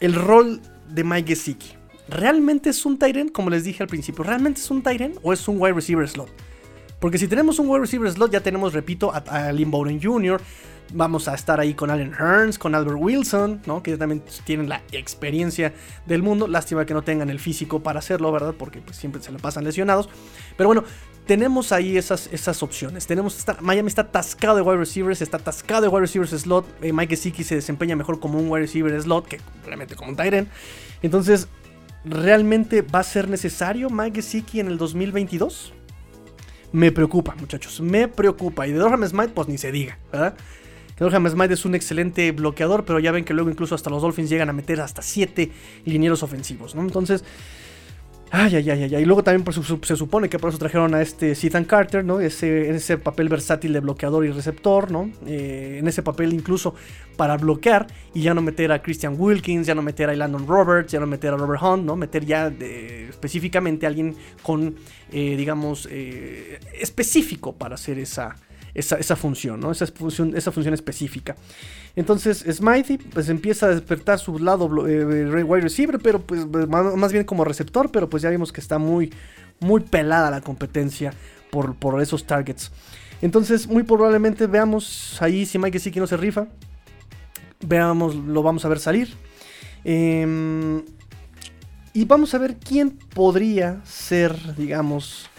el 0.00 0.14
rol 0.14 0.60
de 0.88 1.04
Mike 1.04 1.28
Gesicki. 1.28 1.75
¿Realmente 2.08 2.70
es 2.70 2.86
un 2.86 2.98
Tyrant? 2.98 3.32
Como 3.32 3.50
les 3.50 3.64
dije 3.64 3.82
al 3.82 3.88
principio, 3.88 4.24
¿realmente 4.24 4.60
es 4.60 4.70
un 4.70 4.82
Tyrant 4.82 5.16
o 5.22 5.32
es 5.32 5.46
un 5.48 5.60
wide 5.60 5.74
receiver 5.74 6.08
slot? 6.08 6.28
Porque 7.00 7.18
si 7.18 7.28
tenemos 7.28 7.58
un 7.58 7.68
wide 7.68 7.80
receiver 7.80 8.10
slot, 8.10 8.32
ya 8.32 8.40
tenemos, 8.40 8.72
repito, 8.72 9.12
a, 9.12 9.18
a 9.18 9.52
Lynn 9.52 9.70
Bowden 9.70 10.00
Jr., 10.02 10.40
Vamos 10.92 11.26
a 11.26 11.34
estar 11.34 11.58
ahí 11.58 11.74
con 11.74 11.90
Allen 11.90 12.12
Hearns, 12.12 12.58
con 12.58 12.74
Albert 12.74 12.98
Wilson, 13.00 13.60
¿no? 13.66 13.82
Que 13.82 13.96
también 13.96 14.22
tienen 14.44 14.68
la 14.68 14.82
experiencia 14.92 15.74
del 16.06 16.22
mundo. 16.22 16.46
Lástima 16.46 16.86
que 16.86 16.94
no 16.94 17.02
tengan 17.02 17.28
el 17.28 17.40
físico 17.40 17.82
para 17.82 17.98
hacerlo, 17.98 18.30
¿verdad? 18.30 18.54
Porque 18.56 18.80
pues, 18.80 18.96
siempre 18.96 19.20
se 19.20 19.32
le 19.32 19.38
pasan 19.38 19.64
lesionados. 19.64 20.08
Pero 20.56 20.68
bueno, 20.68 20.84
tenemos 21.26 21.72
ahí 21.72 21.96
esas, 21.96 22.28
esas 22.32 22.62
opciones. 22.62 23.04
Tenemos 23.08 23.44
Miami 23.60 23.88
está 23.88 24.02
atascado 24.02 24.56
de 24.56 24.62
wide 24.62 24.78
receivers, 24.78 25.22
está 25.22 25.38
atascado 25.38 25.82
de 25.82 25.88
wide 25.88 26.02
receivers 26.02 26.30
slot. 26.30 26.64
Eh, 26.82 26.92
Mike 26.92 27.16
Gesicki 27.16 27.42
se 27.42 27.56
desempeña 27.56 27.96
mejor 27.96 28.20
como 28.20 28.38
un 28.38 28.48
wide 28.48 28.62
receiver 28.62 29.02
slot 29.02 29.26
que 29.26 29.40
realmente 29.64 29.96
como 29.96 30.10
un 30.10 30.16
Tyren. 30.16 30.48
Entonces, 31.02 31.48
¿realmente 32.06 32.82
va 32.82 33.00
a 33.00 33.04
ser 33.04 33.28
necesario 33.28 33.90
Mike 33.90 34.22
Gesicki 34.22 34.60
en 34.60 34.68
el 34.68 34.78
2022? 34.78 35.72
Me 36.72 36.92
preocupa, 36.92 37.34
muchachos, 37.38 37.80
me 37.80 38.08
preocupa. 38.08 38.66
Y 38.66 38.72
de 38.72 38.78
Dorham 38.78 39.06
Smite, 39.06 39.28
pues 39.28 39.48
ni 39.48 39.58
se 39.58 39.72
diga, 39.72 39.98
¿verdad? 40.12 40.36
Dorham 40.98 41.28
Smite 41.28 41.54
es 41.54 41.64
un 41.64 41.74
excelente 41.74 42.32
bloqueador, 42.32 42.84
pero 42.84 42.98
ya 42.98 43.12
ven 43.12 43.24
que 43.24 43.34
luego 43.34 43.50
incluso 43.50 43.74
hasta 43.74 43.90
los 43.90 44.02
Dolphins 44.02 44.30
llegan 44.30 44.48
a 44.48 44.52
meter 44.52 44.80
hasta 44.80 45.02
7 45.02 45.50
linieros 45.84 46.22
ofensivos, 46.22 46.74
¿no? 46.74 46.82
Entonces, 46.82 47.24
Ay, 48.30 48.56
ay, 48.56 48.70
ay, 48.70 48.82
ay. 48.82 49.02
Y 49.02 49.04
luego 49.04 49.22
también 49.22 49.44
se 49.82 49.96
supone 49.96 50.28
que 50.28 50.38
por 50.38 50.50
eso 50.50 50.58
trajeron 50.58 50.94
a 50.94 51.00
este 51.00 51.30
Ethan 51.30 51.64
Carter, 51.64 52.04
¿no? 52.04 52.20
Ese, 52.20 52.70
ese 52.70 52.98
papel 52.98 53.28
versátil 53.28 53.72
de 53.72 53.80
bloqueador 53.80 54.26
y 54.26 54.32
receptor, 54.32 54.90
¿no? 54.90 55.10
Eh, 55.26 55.76
en 55.78 55.86
ese 55.86 56.02
papel 56.02 56.32
incluso 56.32 56.74
para 57.16 57.36
bloquear 57.36 57.86
y 58.14 58.22
ya 58.22 58.34
no 58.34 58.42
meter 58.42 58.72
a 58.72 58.82
Christian 58.82 59.14
Wilkins, 59.16 59.66
ya 59.66 59.76
no 59.76 59.82
meter 59.82 60.10
a 60.10 60.16
Landon 60.16 60.46
Roberts, 60.46 60.90
ya 60.90 60.98
no 60.98 61.06
meter 61.06 61.32
a 61.32 61.36
Robert 61.36 61.62
Hunt, 61.62 61.84
¿no? 61.84 61.94
Meter 61.94 62.26
ya 62.26 62.52
específicamente 63.08 63.86
a 63.86 63.90
alguien 63.90 64.16
con, 64.42 64.74
eh, 65.12 65.36
digamos, 65.36 65.88
eh, 65.90 66.58
específico 66.80 67.54
para 67.54 67.76
hacer 67.76 67.98
esa, 67.98 68.34
esa, 68.76 69.16
función, 69.16 69.60
¿no? 69.60 69.72
Esa 69.72 69.86
función, 69.86 70.36
esa 70.36 70.52
función 70.52 70.74
específica. 70.74 71.34
Entonces, 71.94 72.44
Smithy 72.50 72.98
pues 72.98 73.28
empieza 73.28 73.66
a 73.66 73.68
despertar 73.70 74.18
su 74.18 74.38
lado 74.38 74.66
eh, 74.86 75.42
wide 75.42 75.62
receiver, 75.62 75.98
pero 75.98 76.20
pues 76.20 76.46
más 76.46 77.12
bien 77.12 77.24
como 77.24 77.44
receptor, 77.44 77.90
pero 77.90 78.10
pues 78.10 78.22
ya 78.22 78.30
vimos 78.30 78.52
que 78.52 78.60
está 78.60 78.78
muy, 78.78 79.12
muy 79.60 79.80
pelada 79.80 80.30
la 80.30 80.42
competencia 80.42 81.12
por, 81.50 81.74
por 81.76 82.00
esos 82.02 82.26
targets. 82.26 82.70
Entonces, 83.22 83.66
muy 83.66 83.82
probablemente 83.82 84.46
veamos 84.46 85.16
ahí 85.20 85.46
si 85.46 85.58
Mike 85.58 85.90
que 85.90 86.00
no 86.00 86.06
se 86.06 86.18
rifa. 86.18 86.48
Veamos, 87.60 88.14
lo 88.14 88.42
vamos 88.42 88.64
a 88.66 88.68
ver 88.68 88.78
salir. 88.78 89.08
Em, 89.84 90.82
y 91.94 92.04
vamos 92.04 92.34
a 92.34 92.38
ver 92.38 92.56
quién 92.56 92.90
podría 92.90 93.80
ser, 93.84 94.36
digamos, 94.56 95.30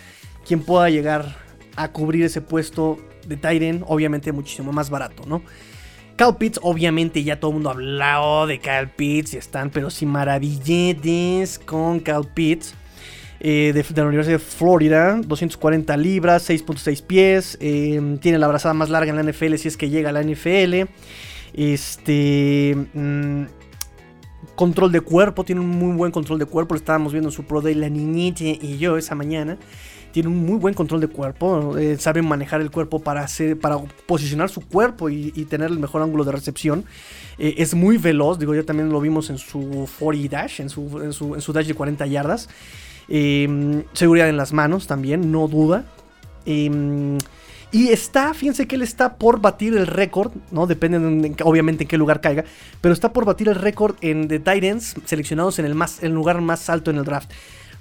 quien 0.47 0.63
pueda 0.63 0.89
llegar 0.89 1.35
a 1.75 1.91
cubrir 1.91 2.25
ese 2.25 2.41
puesto 2.41 2.97
de 3.27 3.37
Tyren, 3.37 3.83
obviamente 3.87 4.31
muchísimo 4.31 4.71
más 4.71 4.89
barato, 4.89 5.23
¿no? 5.27 5.41
Cal 6.17 6.35
Pitts, 6.37 6.59
obviamente 6.63 7.23
ya 7.23 7.39
todo 7.39 7.51
el 7.51 7.55
mundo 7.55 7.69
ha 7.69 7.73
hablado 7.73 8.47
de 8.47 8.59
Cal 8.59 8.89
Pitts 8.89 9.35
y 9.35 9.37
están, 9.37 9.69
pero 9.69 9.91
sin 9.91 10.09
maravilletes 10.09 11.59
con 11.59 11.99
Cal 11.99 12.27
Pitts. 12.33 12.73
Eh, 13.39 13.71
de, 13.71 13.85
la 13.95 14.07
Universidad 14.07 14.39
de 14.39 14.43
Florida, 14.43 15.21
240 15.23 15.95
libras, 15.95 16.49
6.6 16.49 17.03
pies, 17.03 17.57
eh, 17.61 18.17
tiene 18.19 18.39
la 18.39 18.47
brazada 18.47 18.73
más 18.73 18.89
larga 18.89 19.11
en 19.11 19.15
la 19.17 19.31
NFL 19.31 19.55
si 19.57 19.67
es 19.67 19.77
que 19.77 19.91
llega 19.91 20.09
a 20.09 20.11
la 20.11 20.23
NFL. 20.23 20.89
Este. 21.53 22.75
Mm, 22.93 23.43
control 24.55 24.91
de 24.91 25.01
cuerpo, 25.01 25.43
tiene 25.43 25.61
un 25.61 25.69
muy 25.69 25.95
buen 25.95 26.11
control 26.11 26.39
de 26.39 26.45
cuerpo, 26.45 26.73
lo 26.73 26.79
estábamos 26.79 27.11
viendo 27.13 27.29
en 27.29 27.33
su 27.33 27.43
Pro 27.43 27.61
Day 27.61 27.75
la 27.75 27.89
niñita 27.89 28.43
y 28.43 28.77
yo 28.79 28.97
esa 28.97 29.13
mañana 29.13 29.57
tiene 30.17 30.29
un 30.29 30.47
muy 30.47 30.57
buen 30.57 30.73
control 30.73 30.99
de 30.99 31.09
cuerpo, 31.09 31.77
eh, 31.77 31.95
sabe 31.99 32.23
manejar 32.23 32.59
el 32.59 32.71
cuerpo 32.71 33.03
para, 33.03 33.21
hacer, 33.21 33.59
para 33.59 33.77
posicionar 34.07 34.49
su 34.49 34.61
cuerpo 34.61 35.11
y, 35.11 35.29
tener 35.45 35.69
el 35.69 35.77
mejor 35.77 36.01
ángulo 36.01 36.23
de 36.23 36.31
recepción. 36.31 36.85
Eh, 37.37 37.53
es 37.59 37.75
muy 37.75 37.99
veloz, 37.99 38.39
digo, 38.39 38.55
ya 38.55 38.63
también 38.63 38.89
lo 38.89 38.99
vimos 38.99 39.29
en 39.29 39.37
su 39.37 39.87
40 39.99 40.35
dash, 40.35 40.59
en 40.59 40.69
su, 40.71 41.53
dash 41.53 41.67
de 41.67 41.75
40 41.75 42.07
yardas. 42.07 42.49
Em, 43.07 43.83
seguridad 43.93 44.27
en 44.27 44.37
las 44.37 44.53
manos 44.53 44.87
también, 44.87 45.31
no 45.31 45.47
duda. 45.47 45.85
Em, 46.47 47.19
y 47.71 47.89
está, 47.89 48.33
fíjense 48.33 48.67
que 48.67 48.75
él 48.75 48.81
está 48.81 49.17
por 49.17 49.39
batir 49.39 49.77
el 49.77 49.85
récord, 49.85 50.31
¿no? 50.49 50.65
Depende 50.65 51.35
obviamente 51.43 51.83
en 51.83 51.87
qué 51.87 51.97
lugar 51.99 52.21
caiga, 52.21 52.43
pero 52.81 52.91
está 52.91 53.13
por 53.13 53.23
batir 53.23 53.49
el 53.49 53.55
récord 53.55 53.97
en 54.01 54.27
de 54.27 54.39
Titans 54.39 54.95
seleccionados 55.05 55.59
en 55.59 55.65
el, 55.65 55.75
más, 55.75 56.01
el 56.01 56.11
lugar 56.13 56.41
más 56.41 56.71
alto 56.71 56.89
en 56.89 56.97
el 56.97 57.03
draft. 57.05 57.29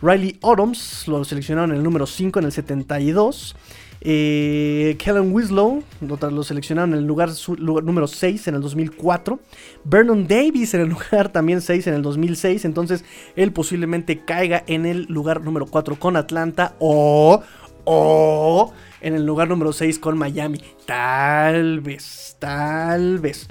Riley 0.03 0.39
Adams 0.43 1.09
lo 1.09 1.25
seleccionaron 1.25 1.71
en 1.71 1.79
el 1.79 1.83
número 1.83 2.07
5 2.07 2.39
en 2.39 2.45
el 2.45 2.53
72. 2.53 3.57
Eh, 4.03 4.97
Kellen 4.99 5.33
Winslow 5.33 5.83
lo 6.01 6.43
seleccionaron 6.45 6.93
en 6.93 6.99
el 7.01 7.07
lugar, 7.07 7.31
número 7.59 8.07
6 8.07 8.49
en 8.49 8.55
el 8.55 8.61
2004. 8.61 9.41
Vernon 9.85 10.27
Davis 10.27 10.75
en 10.75 10.83
el 10.83 10.89
lugar 10.91 11.33
también 11.33 11.61
6 11.61 11.87
en 11.87 11.95
el 11.95 12.03
2006. 12.03 12.65
Entonces 12.65 13.05
él 13.35 13.53
posiblemente 13.53 14.25
caiga 14.25 14.63
en 14.67 14.87
el 14.87 15.07
lugar 15.09 15.43
número 15.43 15.67
4 15.67 15.99
con 15.99 16.17
Atlanta 16.17 16.75
o, 16.79 17.43
o 17.85 18.73
en 19.01 19.15
el 19.15 19.25
lugar 19.25 19.49
número 19.49 19.73
6 19.73 19.99
con 19.99 20.19
Miami. 20.19 20.61
Tal 20.85 21.81
vez, 21.81 22.37
tal 22.39 23.19
vez. 23.19 23.49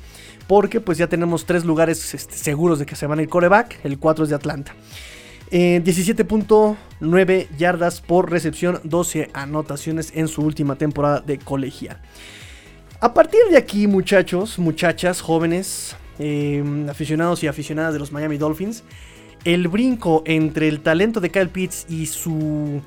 Porque 0.48 0.80
pues 0.80 1.00
ya 1.00 1.08
tenemos 1.08 1.46
tres 1.46 1.66
lugares 1.66 2.14
este, 2.14 2.36
seguros 2.36 2.78
de 2.78 2.86
que 2.86 2.96
se 2.96 3.08
van 3.08 3.20
a 3.20 3.24
ir 3.24 3.30
coreback. 3.30 3.84
El 3.84 3.98
4 3.98 4.26
es 4.26 4.30
de 4.30 4.36
Atlanta. 4.36 4.76
17.9 5.52 7.30
eh, 7.30 7.48
yardas 7.58 8.02
por 8.02 8.32
recepción, 8.32 8.80
12 8.84 9.30
anotaciones 9.34 10.12
en 10.16 10.28
su 10.28 10.42
última 10.42 10.76
temporada 10.76 11.22
de 11.22 11.38
colegial. 11.38 12.02
A 13.00 13.14
partir 13.14 13.42
de 13.52 13.58
aquí, 13.58 13.88
muchachos, 13.88 14.58
muchachas, 14.58 15.22
jóvenes, 15.22 15.96
em, 16.18 16.90
aficionados 16.90 17.44
y 17.44 17.48
aficionadas 17.48 17.94
de 17.94 18.00
los 18.00 18.12
Miami 18.12 18.38
Dolphins, 18.38 18.84
el 19.44 19.68
brinco 19.68 20.24
entre 20.26 20.68
el 20.68 20.82
talento 20.82 21.22
de 21.22 21.30
Kyle 21.30 21.50
Pitts 21.50 21.86
y 21.88 22.08
su 22.08 22.82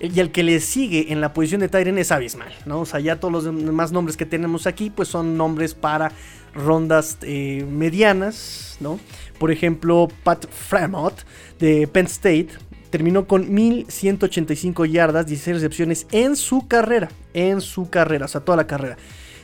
y 0.00 0.20
el 0.20 0.32
que 0.32 0.42
le 0.42 0.60
sigue 0.60 1.12
en 1.12 1.20
la 1.20 1.32
posición 1.32 1.60
de 1.60 1.68
Tyren 1.68 1.98
es 1.98 2.12
abismal. 2.12 2.52
O 2.68 2.84
sea, 2.84 3.00
ya 3.00 3.20
todos 3.20 3.32
los 3.32 3.44
demás 3.44 3.92
nombres 3.92 4.16
que 4.16 4.26
tenemos 4.26 4.66
aquí, 4.66 4.90
pues 4.90 5.08
son 5.08 5.36
nombres 5.36 5.74
para 5.74 6.12
rondas 6.54 7.18
eh, 7.22 7.66
medianas, 7.68 8.76
¿no? 8.80 8.98
Por 9.38 9.50
ejemplo, 9.50 10.08
Pat 10.22 10.46
Fremont 10.48 11.14
de 11.58 11.86
Penn 11.86 12.06
State 12.06 12.48
terminó 12.90 13.26
con 13.26 13.52
1185 13.52 14.84
yardas, 14.84 15.26
16 15.26 15.56
recepciones 15.56 16.06
en 16.12 16.36
su 16.36 16.68
carrera, 16.68 17.08
en 17.32 17.60
su 17.60 17.90
carrera, 17.90 18.26
o 18.26 18.28
sea, 18.28 18.40
toda 18.40 18.56
la 18.56 18.66
carrera. 18.66 18.96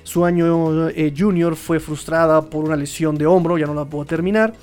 Su 0.05 0.25
año 0.25 0.88
eh, 0.90 1.12
junior 1.16 1.57
fue 1.57 1.81
frustrada 1.81 2.42
por 2.42 2.64
una 2.64 2.77
lesión 2.77 3.16
de 3.18 3.27
hombro, 3.27 3.59
ya 3.59 3.66
no 3.66 3.75
la 3.75 3.85
pudo 3.85 4.05
terminar. 4.05 4.55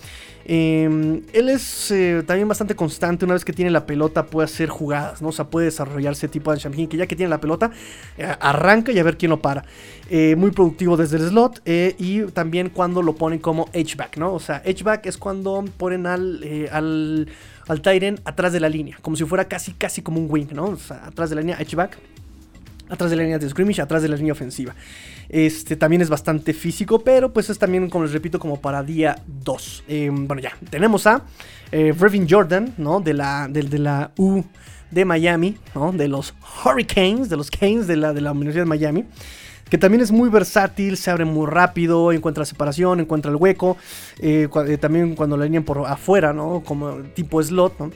Em, 0.49 1.23
él 1.33 1.49
es 1.49 1.91
eh, 1.91 2.23
también 2.25 2.47
bastante 2.47 2.73
constante. 2.73 3.25
Una 3.25 3.33
vez 3.33 3.43
que 3.43 3.51
tiene 3.51 3.69
la 3.69 3.85
pelota, 3.85 4.27
puede 4.27 4.45
hacer 4.45 4.69
jugadas, 4.69 5.21
¿no? 5.21 5.27
O 5.27 5.31
sea, 5.33 5.49
puede 5.49 5.65
desarrollarse 5.65 6.29
tipo 6.29 6.53
de 6.53 6.57
Champagne 6.57 6.87
que 6.87 6.95
ya 6.95 7.05
que 7.05 7.17
tiene 7.17 7.29
la 7.29 7.41
pelota, 7.41 7.69
eh, 8.17 8.33
arranca 8.39 8.93
y 8.93 8.99
a 8.99 9.03
ver 9.03 9.17
quién 9.17 9.29
lo 9.29 9.41
para. 9.41 9.65
Eh, 10.09 10.37
muy 10.37 10.51
productivo 10.51 10.95
desde 10.95 11.17
el 11.17 11.27
slot 11.27 11.61
y 11.65 12.21
también 12.31 12.69
cuando 12.69 13.01
lo 13.01 13.15
ponen 13.15 13.39
como 13.39 13.65
H-back, 13.73 14.15
¿no? 14.15 14.33
O 14.33 14.39
sea, 14.39 14.63
H-back 14.65 15.05
es 15.07 15.17
cuando 15.17 15.65
ponen 15.75 16.07
al, 16.07 16.69
al, 16.71 17.27
al 17.67 17.81
Tyren 17.81 18.21
atrás 18.23 18.53
de 18.53 18.61
la 18.61 18.69
línea, 18.69 18.97
como 19.01 19.17
si 19.17 19.25
fuera 19.25 19.49
casi, 19.49 19.73
casi 19.73 20.01
como 20.01 20.21
un 20.21 20.27
wing, 20.29 20.47
¿no? 20.53 20.67
O 20.67 20.77
sea, 20.77 21.07
atrás 21.07 21.29
de 21.29 21.35
la 21.35 21.41
línea 21.41 21.57
H-back 21.59 21.97
atrás 22.89 23.09
de 23.09 23.15
la 23.15 23.23
línea 23.23 23.39
de 23.39 23.49
scrimmage, 23.49 23.81
atrás 23.81 24.01
de 24.01 24.09
la 24.09 24.15
línea 24.15 24.33
ofensiva. 24.33 24.75
Este 25.29 25.75
también 25.75 26.01
es 26.01 26.09
bastante 26.09 26.53
físico, 26.53 26.99
pero 26.99 27.33
pues 27.33 27.49
es 27.49 27.59
también, 27.59 27.89
como 27.89 28.05
les 28.05 28.13
repito, 28.13 28.39
como 28.39 28.61
para 28.61 28.83
día 28.83 29.17
2. 29.27 29.83
Em, 29.87 30.27
bueno, 30.27 30.41
ya, 30.41 30.53
tenemos 30.69 31.05
a 31.07 31.23
eh, 31.71 31.93
Revin 31.97 32.27
Jordan, 32.29 32.73
¿no? 32.77 32.99
De 33.01 33.13
la, 33.13 33.47
de, 33.49 33.63
la 33.77 34.11
U 34.17 34.43
de 34.91 35.05
Miami, 35.05 35.57
¿no? 35.75 35.91
De 35.91 36.07
los 36.07 36.33
Hurricanes, 36.63 37.29
de 37.29 37.37
los 37.37 37.51
Canes 37.51 37.87
de 37.87 37.97
la, 37.97 38.13
de 38.13 38.21
la 38.21 38.31
Universidad 38.31 38.63
de 38.63 38.69
Miami. 38.69 39.05
Que 39.69 39.77
también 39.77 40.01
es 40.01 40.13
muy 40.13 40.29
versátil, 40.29 40.95
se 40.95 41.11
abre 41.11 41.25
muy 41.25 41.45
rápido, 41.45 42.13
encuentra 42.13 42.45
separación, 42.45 43.01
encuentra 43.01 43.29
el 43.31 43.35
hueco. 43.35 43.75
Eh, 44.19 44.47
eh, 44.65 44.77
también 44.77 45.13
cuando 45.13 45.35
la 45.35 45.43
línea 45.43 45.59
por 45.59 45.85
afuera, 45.85 46.31
¿no? 46.31 46.63
Como 46.65 47.01
tipo 47.13 47.43
slot, 47.43 47.77
¿no? 47.79 47.91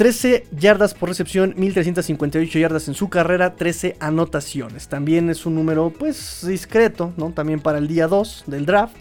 13 0.00 0.46
yardas 0.52 0.94
por 0.94 1.10
recepción, 1.10 1.52
1358 1.58 2.58
yardas 2.58 2.88
en 2.88 2.94
su 2.94 3.10
carrera, 3.10 3.54
13 3.54 3.96
anotaciones. 4.00 4.88
También 4.88 5.28
es 5.28 5.44
un 5.44 5.54
número 5.54 5.90
pues 5.90 6.42
discreto, 6.46 7.12
¿no? 7.18 7.32
También 7.32 7.60
para 7.60 7.76
el 7.76 7.86
día 7.86 8.08
2 8.08 8.44
del 8.46 8.64
draft. 8.64 8.96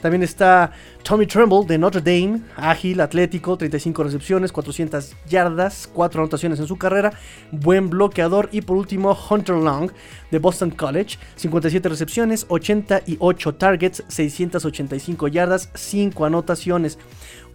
También 0.00 0.24
está 0.24 0.72
Tommy 1.04 1.28
Tremble 1.28 1.64
de 1.64 1.78
Notre 1.78 2.00
Dame, 2.00 2.40
ágil, 2.56 3.00
atlético, 3.00 3.56
35 3.56 4.02
recepciones, 4.02 4.50
400 4.50 5.14
yardas, 5.28 5.88
4 5.92 6.22
anotaciones 6.22 6.58
en 6.58 6.66
su 6.66 6.76
carrera, 6.76 7.12
buen 7.52 7.88
bloqueador. 7.88 8.48
Y 8.50 8.62
por 8.62 8.76
último, 8.76 9.16
Hunter 9.30 9.54
Long 9.54 9.92
de 10.32 10.40
Boston 10.40 10.72
College, 10.72 11.18
57 11.36 11.88
recepciones, 11.88 12.46
88 12.48 13.54
targets, 13.54 14.02
685 14.08 15.28
yardas, 15.28 15.70
5 15.72 16.24
anotaciones. 16.24 16.98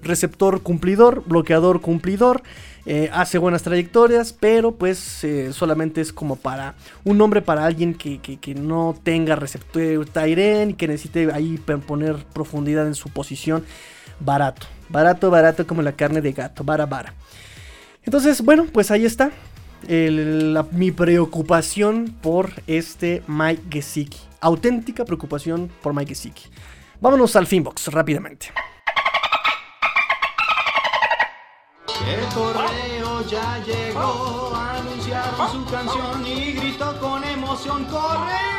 Receptor 0.02 0.62
cumplidor, 0.62 1.24
bloqueador 1.26 1.82
cumplidor. 1.82 2.44
Eh, 2.90 3.10
hace 3.12 3.38
buenas 3.38 3.64
trayectorias, 3.64 4.32
pero 4.32 4.72
pues 4.72 5.22
eh, 5.26 5.52
solamente 5.52 6.00
es 6.00 6.14
como 6.14 6.38
para 6.38 6.76
un 7.04 7.18
nombre 7.18 7.42
para 7.42 7.66
alguien 7.66 7.94
que, 7.94 8.56
no 8.56 8.96
tenga 9.04 9.36
receptor 9.36 10.06
Tyren 10.06 10.70
y 10.70 10.74
que 10.76 10.88
necesite 10.88 11.30
ahí 11.34 11.58
poner 11.86 12.16
profundidad 12.34 12.88
en 12.88 12.96
su 12.96 13.10
posición. 13.10 13.66
Barato, 14.22 14.68
barato, 14.88 15.30
barato 15.30 15.68
como 15.68 15.82
la 15.82 15.92
carne 15.92 16.22
de 16.22 16.32
gato, 16.32 16.64
vara, 16.64 16.86
vara. 16.86 17.14
Entonces, 18.04 18.42
bueno, 18.42 18.66
pues 18.72 18.90
ahí 18.90 19.06
está. 19.06 19.32
mi 20.72 20.92
preocupación 20.92 22.16
por 22.22 22.52
este 22.68 23.22
Mike 23.28 23.64
Gesicki. 23.70 24.20
Auténtica 24.40 25.04
preocupación 25.04 25.70
por 25.82 25.94
Mike 25.94 26.16
Gesicki. 26.16 26.44
Vámonos 27.02 27.36
al 27.36 27.48
Finbox 27.48 27.88
rápidamente. 27.92 28.48
El 32.06 32.26
correo 32.34 33.28
ya 33.28 33.64
llegó, 33.66 34.56
anunciaron 34.56 35.52
su 35.52 35.66
canción 35.66 36.26
y 36.28 36.54
gritó 36.54 37.00
con 37.00 37.24
emoción 37.24 37.86
correo. 37.86 38.58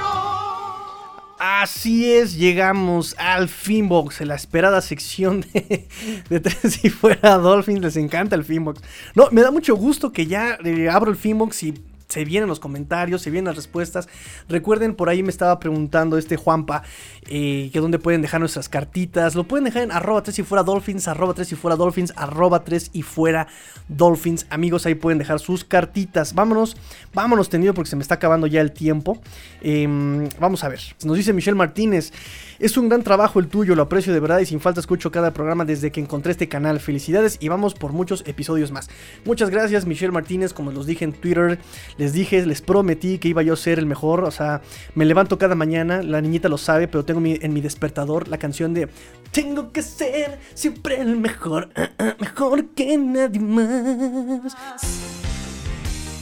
Así 1.39 2.13
es, 2.13 2.37
llegamos 2.37 3.15
al 3.17 3.49
Finbox, 3.49 4.21
la 4.23 4.35
esperada 4.35 4.81
sección 4.81 5.43
de, 5.53 5.87
de 6.31 6.57
y 6.83 6.91
Fuera 6.91 7.39
Dolphins. 7.39 7.81
Les 7.81 7.97
encanta 7.97 8.35
el 8.35 8.45
Finbox. 8.45 8.83
No, 9.15 9.29
me 9.31 9.43
da 9.43 9.53
mucho 9.53 9.77
gusto 9.77 10.13
que 10.13 10.27
ya 10.27 10.59
eh, 10.65 10.89
abro 10.91 11.13
el 11.13 11.17
Finbox 11.17 11.63
y 11.63 11.75
se 12.09 12.25
vienen 12.25 12.49
los 12.49 12.59
comentarios, 12.59 13.23
se 13.23 13.31
vienen 13.31 13.47
las 13.47 13.57
respuestas. 13.57 14.09
Recuerden, 14.49 14.95
por 14.95 15.09
ahí 15.09 15.23
me 15.23 15.31
estaba 15.31 15.59
preguntando 15.61 16.17
este 16.17 16.37
Juanpa 16.37 16.83
eh, 17.27 17.69
que 17.73 17.81
dónde 17.81 17.99
pueden 17.99 18.23
dejar 18.23 18.41
nuestras 18.41 18.69
cartitas. 18.69 19.35
Lo 19.35 19.45
pueden 19.45 19.65
dejar 19.65 19.83
en 19.83 19.93
arroba 19.93 20.23
3 20.23 20.39
y 20.39 20.43
fuera 20.43 20.63
dolphins, 20.63 21.07
arroba 21.07 21.35
3 21.35 21.53
y 21.53 21.57
fuera 21.57 21.77
dolphins, 21.77 22.13
arroba 22.17 22.65
3 22.65 22.91
y 22.95 23.03
fuera 23.03 23.47
dolphins. 23.89 24.47
Amigos, 24.49 24.87
ahí 24.87 24.95
pueden 24.95 25.19
dejar 25.19 25.39
sus 25.39 25.65
cartitas. 25.65 26.35
Vámonos, 26.35 26.77
vámonos 27.13 27.51
tenido 27.51 27.75
porque 27.75 27.91
se 27.91 27.97
me 27.97 28.03
está 28.03 28.15
acabando 28.15 28.47
ya 28.47 28.63
el 28.63 28.73
tiempo. 28.73 29.21
Em, 29.61 30.29
vamos 30.41 30.65
a 30.65 30.69
ver. 30.69 30.81
Nos 31.05 31.17
dice 31.17 31.35
Michelle 31.35 31.57
Martínez. 31.57 32.13
Es 32.59 32.77
un 32.77 32.89
gran 32.89 33.05
trabajo 33.05 33.39
el 33.39 33.47
tuyo, 33.47 33.77
lo 33.77 33.83
aprecio 33.83 34.13
de 34.13 34.19
verdad 34.19 34.41
y 34.41 34.47
sin 34.47 34.59
falta 34.59 34.81
escucho 34.81 35.13
cada 35.13 35.33
programa 35.33 35.65
desde 35.65 35.93
que 35.93 36.01
encontré 36.01 36.33
este 36.33 36.49
canal. 36.49 36.81
Felicidades 36.81 37.37
y 37.39 37.47
vamos 37.49 37.75
por 37.75 37.93
muchos 37.93 38.25
episodios 38.27 38.73
más. 38.73 38.91
Muchas 39.25 39.51
gracias 39.51 39.87
Michelle 39.87 40.11
Martínez, 40.11 40.53
como 40.53 40.73
los 40.73 40.85
dije 40.85 41.05
en 41.05 41.13
Twitter, 41.13 41.61
les 41.99 42.13
dije, 42.13 42.45
les 42.47 42.63
prometí 42.63 43.19
que 43.19 43.29
iba 43.29 43.43
yo 43.43 43.53
a 43.55 43.57
ser 43.57 43.79
el 43.79 43.87
mejor, 43.87 44.25
o 44.25 44.31
sea, 44.31 44.63
me 44.95 45.05
levanto 45.05 45.37
cada 45.39 45.55
mañana, 45.55 46.03
la 46.03 46.21
niñita 46.21 46.49
lo 46.49 46.57
sabe, 46.57 46.89
pero 46.89 47.05
tengo 47.05 47.21
en 47.25 47.53
mi 47.53 47.61
despertador 47.61 48.29
la 48.29 48.39
canción 48.39 48.73
de 48.73 48.89
Tengo 49.33 49.73
que 49.73 49.83
ser 49.83 50.39
siempre 50.55 51.01
el 51.01 51.17
mejor, 51.17 51.69
mejor 52.21 52.69
que 52.69 52.97
nadie 52.97 53.41
más. 53.41 54.57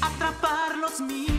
Atraparlos 0.01 1.01
mi 1.01 1.27
prueba 1.27 1.36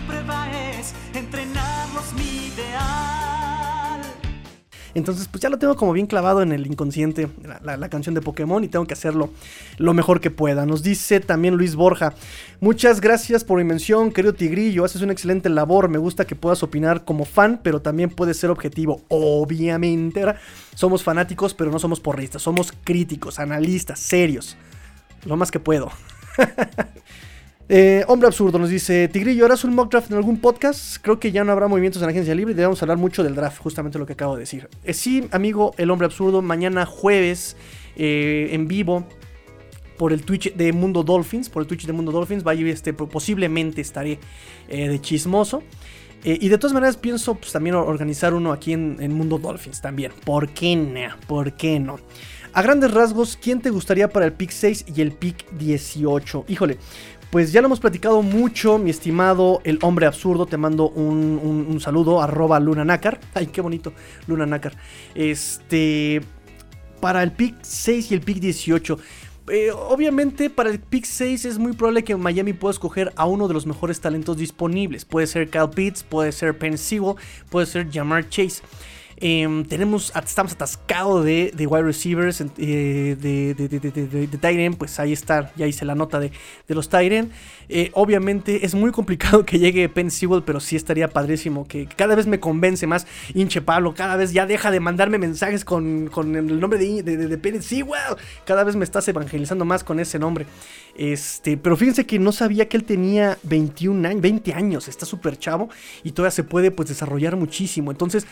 Entonces, 4.98 5.28
pues 5.28 5.44
ya 5.44 5.50
lo 5.50 5.60
tengo 5.60 5.76
como 5.76 5.94
bien 5.94 6.08
clavado 6.08 6.42
en 6.42 6.52
el 6.52 6.66
inconsciente, 6.66 7.28
la, 7.62 7.90
canción 7.90 8.16
de 8.16 8.22
Pokémon, 8.22 8.64
y 8.64 8.68
tengo 8.68 8.88
que 8.88 8.94
hacerlo 8.94 9.30
lo 9.78 9.94
mejor 9.94 10.20
que 10.20 10.32
pueda. 10.32 10.66
Nos 10.66 10.82
dice 10.82 11.20
también 11.20 11.56
Luis 11.56 11.76
Borja. 11.76 12.16
Muchas 12.62 13.00
gracias 13.00 13.44
por 13.44 13.60
mi 13.60 13.64
mención, 13.64 14.12
querido 14.12 14.34
Tigrillo. 14.34 14.84
Haces 14.84 15.04
una 15.04 15.14
excelente 15.14 15.50
labor. 15.50 15.88
Me 15.88 16.00
gusta 16.00 16.26
que 16.26 16.36
puedas 16.36 16.64
opinar 16.64 17.06
como 17.06 17.26
fan, 17.26 17.60
pero 17.62 17.80
también 17.80 18.10
puedes 18.10 18.38
ser 18.38 18.50
objetivo. 18.50 19.04
Obviamente, 19.10 20.26
somos 20.74 21.04
fanáticos, 21.04 21.54
pero 21.54 21.70
no 21.70 21.78
somos 21.78 22.00
porristas. 22.00 22.42
Somos 22.42 22.74
críticos, 22.84 23.38
analistas, 23.38 24.00
serios. 24.00 24.58
Lo 25.26 25.38
más 25.38 25.52
que 25.52 25.60
puedo. 25.60 25.92
Eh, 27.70 28.06
hombre 28.08 28.28
Absurdo 28.28 28.60
nos 28.60 28.70
dice: 28.70 29.10
Tigrillo, 29.10 29.44
¿harás 29.46 29.66
un 29.66 29.76
mock 29.76 29.92
draft 29.92 30.10
en 30.10 30.18
algún 30.18 30.40
podcast? 30.40 30.98
Creo 31.02 31.20
que 31.20 31.34
ya 31.34 31.44
no 31.44 31.52
habrá 31.52 31.68
movimientos 31.68 32.02
en 32.02 32.06
la 32.06 32.12
agencia 32.12 32.34
libre 32.34 32.54
y 32.54 32.56
debemos 32.56 32.82
hablar 32.82 32.98
mucho 32.98 33.24
del 33.24 33.36
draft, 33.36 33.60
justamente 33.60 34.00
lo 34.00 34.06
que 34.06 34.14
acabo 34.14 34.36
de 34.36 34.42
decir. 34.42 34.70
Eh, 34.86 34.94
sí, 34.94 35.28
amigo, 35.32 35.74
el 35.78 35.92
Hombre 35.92 36.06
Absurdo, 36.06 36.42
mañana 36.42 36.86
jueves 36.86 37.58
eh, 37.98 38.50
en 38.52 38.70
vivo 38.70 39.06
por 39.98 40.14
el 40.14 40.24
Twitch 40.24 40.54
de 40.56 40.72
Mundo 40.72 41.04
Dolphins. 41.04 41.50
Por 41.50 41.62
el 41.62 41.68
Twitch 41.68 41.86
de 41.86 41.92
Mundo 41.92 42.14
Dolphins, 42.14 42.44
vaya, 42.44 42.66
este, 42.68 42.94
posiblemente 42.94 43.82
estaré 43.82 44.20
de 44.70 45.02
chismoso. 45.02 45.64
y 46.24 46.48
de 46.48 46.58
todas 46.58 46.74
maneras 46.74 46.96
pienso 46.96 47.36
pues, 47.36 47.52
también 47.52 47.76
organizar 47.76 48.34
uno 48.34 48.54
aquí 48.54 48.74
en, 48.74 48.98
en, 49.02 49.12
Mundo 49.12 49.40
Dolphins 49.40 49.82
también. 49.82 50.14
¿Por 50.24 50.50
qué 50.50 50.76
no? 50.76 51.18
¿Por 51.28 51.54
qué 51.54 51.80
no? 51.80 52.00
A 52.58 52.62
grandes 52.64 52.92
rasgos, 52.92 53.38
¿quién 53.40 53.62
te 53.62 53.70
gustaría 53.70 54.10
para 54.10 54.26
el 54.26 54.34
pick 54.34 54.50
6 54.50 54.86
y 54.96 55.02
el 55.02 55.12
pick 55.12 55.48
18? 55.58 56.46
Híjole, 56.48 56.80
pues 57.32 57.52
ya 57.52 57.62
lo 57.62 57.68
hemos 57.68 57.80
platicado 57.80 58.22
mucho, 58.22 58.78
mi 58.78 58.90
estimado 58.90 59.62
el 59.64 59.80
hombre 59.82 60.06
absurdo. 60.06 60.46
Te 60.46 60.58
mando 60.58 60.90
un, 60.90 61.78
saludo, 61.82 62.22
arroba 62.22 62.60
Nácar. 62.60 63.20
Ay, 63.34 63.48
qué 63.48 63.62
bonito, 63.62 63.94
Nácar. 64.28 64.74
Este. 65.16 66.22
Para 67.02 67.22
el 67.22 67.32
pick 67.32 67.56
6 67.62 68.12
y 68.12 68.14
el 68.16 68.22
pick 68.22 68.40
18. 68.40 68.98
Eh, 69.50 69.72
obviamente 69.72 70.50
para 70.50 70.70
el 70.70 70.80
pick 70.80 71.06
6 71.06 71.46
es 71.46 71.58
muy 71.58 71.72
probable 71.72 72.04
que 72.04 72.18
Miami 72.18 72.52
pueda 72.52 72.72
escoger 72.72 73.14
a 73.16 73.26
uno 73.26 73.48
de 73.48 73.54
los 73.54 73.66
mejores 73.66 74.02
talentos 74.02 74.38
disponibles. 74.38 75.06
Puede 75.06 75.28
ser 75.28 75.50
Kyle 75.50 75.70
Pitts, 75.70 76.04
puede 76.04 76.32
ser 76.32 76.58
Penn 76.58 76.78
Sewell, 76.78 77.16
puede 77.50 77.66
ser 77.66 77.90
Jamar 77.92 78.28
Chase. 78.30 78.62
Em, 79.20 79.64
tenemos, 79.64 80.14
estamos 80.16 80.54
atascados 80.54 81.26
de, 81.26 81.52
wide 81.68 81.84
receivers, 81.84 82.40
eh, 82.42 83.18
de, 83.20 83.56
de, 83.56 83.68
de, 83.68 84.72
pues 84.78 85.00
ahí 85.00 85.12
está, 85.12 85.52
ya 85.56 85.66
hice 85.66 85.86
la 85.86 85.96
nota 85.96 86.20
de, 86.20 86.32
los 86.68 86.90
Tyren. 86.90 87.32
Eh, 87.70 87.92
obviamente 87.94 88.66
es 88.66 88.76
muy 88.76 88.92
complicado 88.92 89.46
que 89.46 89.60
llegue 89.60 89.90
Penn 89.90 90.10
Sewell, 90.12 90.44
pero 90.44 90.60
sí 90.60 90.76
estaría 90.76 91.10
padrísimo, 91.10 91.68
que 91.68 91.86
cada 91.86 92.16
vez 92.16 92.28
me 92.28 92.40
convence 92.40 92.88
más, 92.88 93.08
hinche 93.34 93.62
Pablo, 93.62 93.94
cada 93.94 94.16
vez 94.16 94.32
ya 94.32 94.46
deja 94.46 94.72
de 94.72 94.80
mandarme 94.80 95.18
mensajes 95.18 95.66
con, 95.66 96.10
el 96.16 96.60
nombre 96.60 96.80
de, 96.80 97.04
de, 97.04 97.38
Penn 97.38 97.62
Sewell, 97.62 98.16
cada 98.46 98.64
vez 98.64 98.76
me 98.76 98.84
estás 98.84 99.08
evangelizando 99.08 99.66
más 99.66 99.84
con 99.84 100.00
ese 100.00 100.20
nombre. 100.20 100.46
Este, 100.96 101.58
pero 101.58 101.78
fíjense 101.78 102.06
que 102.06 102.20
no 102.20 102.32
sabía 102.32 102.68
que 102.68 102.78
él 102.78 102.84
tenía 102.84 103.38
21 103.44 104.08
años, 104.08 104.22
20 104.22 104.54
años, 104.54 104.88
está 104.88 105.06
súper 105.06 105.38
chavo 105.38 105.70
y 106.04 106.12
todavía 106.12 106.32
se 106.32 106.44
puede 106.44 106.72
pues 106.72 106.90
desarrollar 106.90 107.36
muchísimo. 107.36 107.92
Entonces, 107.92 108.26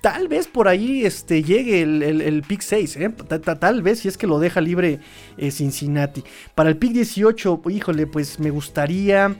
tal 0.00 0.28
vez 0.28 0.46
por 0.46 0.68
ahí 0.68 1.04
este, 1.04 1.42
llegue 1.42 1.82
el, 1.82 2.02
el, 2.02 2.42
pick 2.42 2.60
6, 2.60 2.96
¿eh? 2.96 3.10
tal 3.10 3.82
vez 3.82 4.00
si 4.00 4.08
es 4.08 4.16
que 4.16 4.26
lo 4.26 4.38
deja 4.38 4.60
libre 4.60 5.00
eh, 5.36 5.50
Cincinnati. 5.50 6.24
Para 6.54 6.68
el 6.68 6.76
pick 6.76 6.92
18, 6.92 7.62
híjole, 7.70 8.06
pues 8.06 8.38
me 8.38 8.50
gustaría, 8.78 9.34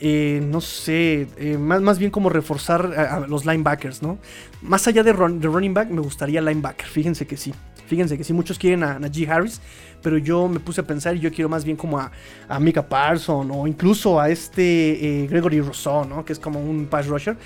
eh, 0.00 0.40
no 0.42 0.62
sé, 0.62 1.26
más, 1.58 1.82
más, 1.82 1.98
bien 1.98 2.10
como 2.10 2.30
reforzar 2.30 2.86
a, 2.96 3.20
los 3.26 3.44
linebackers, 3.44 4.02
¿no? 4.02 4.18
Más 4.62 4.88
allá 4.88 5.02
de, 5.02 5.12
running 5.12 5.74
back, 5.74 5.90
me 5.90 6.00
gustaría 6.00 6.40
linebacker, 6.40 6.86
fíjense 6.86 7.26
que 7.26 7.36
sí. 7.36 7.52
Fíjense 7.86 8.16
que 8.16 8.24
sí, 8.24 8.32
muchos 8.32 8.58
quieren 8.58 8.82
a 8.82 8.98
Najee 8.98 9.28
Harris, 9.28 9.60
pero 10.02 10.18
yo 10.18 10.48
me 10.48 10.60
puse 10.60 10.82
a 10.82 10.86
pensar 10.86 11.16
y 11.16 11.20
yo 11.20 11.30
quiero 11.30 11.48
más 11.48 11.64
bien 11.64 11.76
como 11.76 11.98
a, 11.98 12.10
a 12.48 12.60
Mika 12.60 12.86
Parson 12.86 13.50
o 13.50 13.66
incluso 13.66 14.20
a 14.20 14.28
este 14.28 15.26
Gregory 15.30 15.60
Rousseau, 15.60 16.04
¿no? 16.06 16.24
Que 16.24 16.32
es 16.32 16.38
como 16.38 16.60
un 16.60 16.86
pass 16.86 17.06
rusher. 17.06 17.36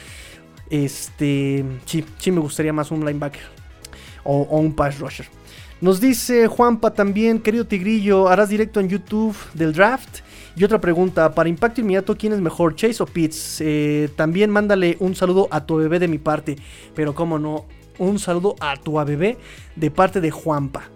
Este, 0.70 1.64
sí, 1.86 2.04
sí 2.18 2.30
me 2.30 2.40
gustaría 2.40 2.72
más 2.72 2.90
un 2.90 3.04
linebacker 3.04 3.42
o, 4.24 4.42
un 4.58 4.74
pass 4.74 4.98
rusher. 4.98 5.26
Nos 5.80 6.00
dice 6.00 6.46
Juanpa 6.46 6.92
también, 6.92 7.40
querido 7.40 7.66
Tigrillo, 7.66 8.28
¿harás 8.28 8.48
directo 8.48 8.78
en 8.78 8.88
YouTube 8.88 9.36
del 9.54 9.72
draft? 9.72 10.22
Y 10.54 10.64
otra 10.64 10.80
pregunta, 10.80 11.34
para 11.34 11.48
impacto 11.48 11.80
inmediato, 11.80 12.16
¿quién 12.16 12.32
es 12.32 12.40
mejor, 12.40 12.76
Chase 12.76 13.02
o 13.02 13.06
Pitts? 13.06 13.60
Eh, 13.60 14.10
también 14.16 14.50
mándale 14.50 14.96
un 15.00 15.14
saludo 15.14 15.48
a 15.50 15.64
tu 15.64 15.76
bebé 15.76 15.98
de 15.98 16.08
mi 16.08 16.18
parte, 16.18 16.56
pero 16.94 17.14
cómo 17.14 17.38
no, 17.38 17.64
un 17.98 18.18
saludo 18.18 18.56
a 18.60 18.76
tu 18.76 19.02
bebé 19.02 19.38
de 19.76 19.90
parte 19.90 20.20
de 20.20 20.30
Juanpa. 20.30 20.90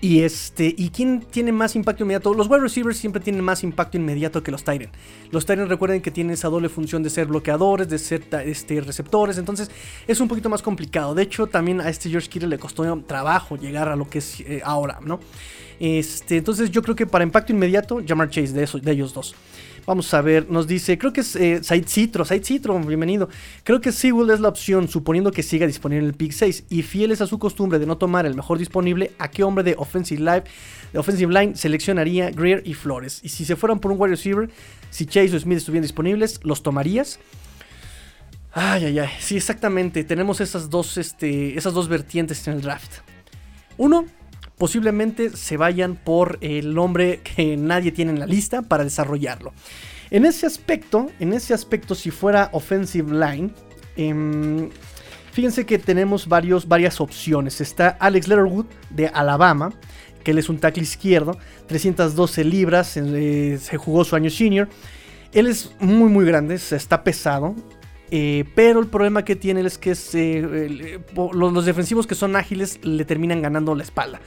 Y 0.00 0.20
este, 0.20 0.72
¿y 0.78 0.90
quién 0.90 1.22
tiene 1.28 1.50
más 1.50 1.74
impacto 1.74 2.04
inmediato? 2.04 2.32
Los 2.32 2.46
wide 2.46 2.60
receivers 2.60 2.96
siempre 2.96 3.20
tienen 3.20 3.42
más 3.42 3.64
impacto 3.64 3.96
inmediato 3.96 4.44
que 4.44 4.52
los 4.52 4.62
Tyrants. 4.62 4.96
Los 5.32 5.44
Tyrants 5.44 5.68
recuerden 5.68 6.00
que 6.00 6.12
tienen 6.12 6.34
esa 6.34 6.48
doble 6.48 6.68
función 6.68 7.02
de 7.02 7.10
ser 7.10 7.26
bloqueadores, 7.26 7.88
de 7.88 7.98
ser 7.98 8.22
este, 8.44 8.80
receptores, 8.80 9.38
entonces 9.38 9.72
es 10.06 10.20
un 10.20 10.28
poquito 10.28 10.48
más 10.48 10.62
complicado. 10.62 11.16
De 11.16 11.24
hecho, 11.24 11.48
también 11.48 11.80
a 11.80 11.88
este 11.88 12.10
George 12.10 12.28
Kittle 12.28 12.48
le 12.48 12.58
costó 12.58 12.84
trabajo 13.08 13.56
llegar 13.56 13.88
a 13.88 13.96
lo 13.96 14.08
que 14.08 14.18
es 14.18 14.38
eh, 14.40 14.60
ahora, 14.64 15.00
¿no? 15.04 15.18
Este, 15.80 16.36
entonces 16.36 16.70
yo 16.70 16.82
creo 16.82 16.96
que 16.96 17.06
para 17.06 17.24
impacto 17.24 17.52
inmediato, 17.52 18.02
Jamar 18.06 18.30
Chase 18.30 18.52
de, 18.52 18.68
de 18.82 18.92
ellos 18.92 19.14
dos. 19.14 19.34
Vamos 19.88 20.12
a 20.12 20.20
ver, 20.20 20.50
nos 20.50 20.66
dice, 20.66 20.98
creo 20.98 21.14
que 21.14 21.22
es 21.22 21.34
eh, 21.34 21.60
Said 21.62 21.86
Citro, 21.86 22.22
Said 22.22 22.44
Citro, 22.44 22.78
bienvenido. 22.78 23.30
Creo 23.64 23.80
que 23.80 23.90
Sewell 23.90 24.28
es 24.28 24.38
la 24.38 24.50
opción, 24.50 24.86
suponiendo 24.86 25.32
que 25.32 25.42
siga 25.42 25.66
disponible 25.66 26.04
en 26.04 26.10
el 26.10 26.14
pick 26.14 26.32
6. 26.32 26.64
Y 26.68 26.82
fieles 26.82 27.22
a 27.22 27.26
su 27.26 27.38
costumbre 27.38 27.78
de 27.78 27.86
no 27.86 27.96
tomar 27.96 28.26
el 28.26 28.34
mejor 28.34 28.58
disponible, 28.58 29.12
¿a 29.18 29.30
qué 29.30 29.44
hombre 29.44 29.64
de 29.64 29.76
Offensive, 29.78 30.20
Line, 30.20 30.44
de 30.92 30.98
offensive 30.98 31.32
Line 31.32 31.56
seleccionaría 31.56 32.30
Greer 32.30 32.60
y 32.66 32.74
Flores? 32.74 33.20
Y 33.22 33.30
si 33.30 33.46
se 33.46 33.56
fueran 33.56 33.78
por 33.78 33.90
un 33.90 33.98
wide 33.98 34.10
receiver, 34.10 34.50
si 34.90 35.06
Chase 35.06 35.34
o 35.34 35.40
Smith 35.40 35.56
estuvieran 35.56 35.84
disponibles, 35.84 36.40
¿los 36.42 36.62
tomarías? 36.62 37.18
Ay, 38.52 38.84
ay, 38.84 38.98
ay. 38.98 39.08
Sí, 39.20 39.38
exactamente. 39.38 40.04
Tenemos 40.04 40.42
esas 40.42 40.68
dos, 40.68 40.98
este, 40.98 41.56
esas 41.56 41.72
dos 41.72 41.88
vertientes 41.88 42.46
en 42.46 42.52
el 42.52 42.60
draft. 42.60 42.96
Uno, 43.78 44.04
posiblemente 44.58 45.30
se 45.36 45.56
vayan 45.56 45.96
por 45.96 46.38
el 46.40 46.74
nombre 46.74 47.20
que 47.22 47.56
nadie 47.56 47.92
tiene 47.92 48.10
en 48.12 48.18
la 48.18 48.26
lista 48.26 48.62
para 48.62 48.84
desarrollarlo. 48.84 49.52
En 50.10 50.24
ese 50.24 50.46
aspecto, 50.46 51.10
en 51.20 51.32
ese 51.32 51.54
aspecto, 51.54 51.94
si 51.94 52.10
fuera 52.10 52.50
offensive 52.52 53.12
line, 53.12 53.50
em, 53.96 54.70
fíjense 55.32 55.64
que 55.66 55.78
tenemos 55.78 56.26
varios, 56.26 56.66
varias 56.66 57.00
opciones. 57.00 57.60
Está 57.60 57.88
Alex 58.00 58.26
Letterwood 58.26 58.66
de 58.90 59.08
Alabama, 59.08 59.72
que 60.24 60.32
él 60.32 60.38
es 60.38 60.48
un 60.48 60.58
tackle 60.58 60.82
izquierdo, 60.82 61.38
312 61.66 62.44
libras, 62.44 62.96
eh, 62.96 63.58
se 63.60 63.76
jugó 63.76 64.04
su 64.04 64.16
año 64.16 64.30
senior. 64.30 64.68
Él 65.32 65.46
es 65.46 65.72
muy 65.78 66.08
muy 66.08 66.24
grande, 66.24 66.54
está 66.54 67.04
pesado, 67.04 67.54
eh, 68.10 68.44
pero 68.54 68.80
el 68.80 68.86
problema 68.86 69.24
que 69.24 69.36
tiene 69.36 69.60
es 69.60 69.78
que 69.78 69.94
eh, 70.14 71.00
los, 71.32 71.64
defensivos 71.64 72.06
que 72.06 72.14
son 72.14 72.36
ágiles 72.36 72.80
le 72.82 73.04
terminan 73.04 73.42
ganando 73.42 73.74
la 73.74 73.82
espalda. 73.82 74.20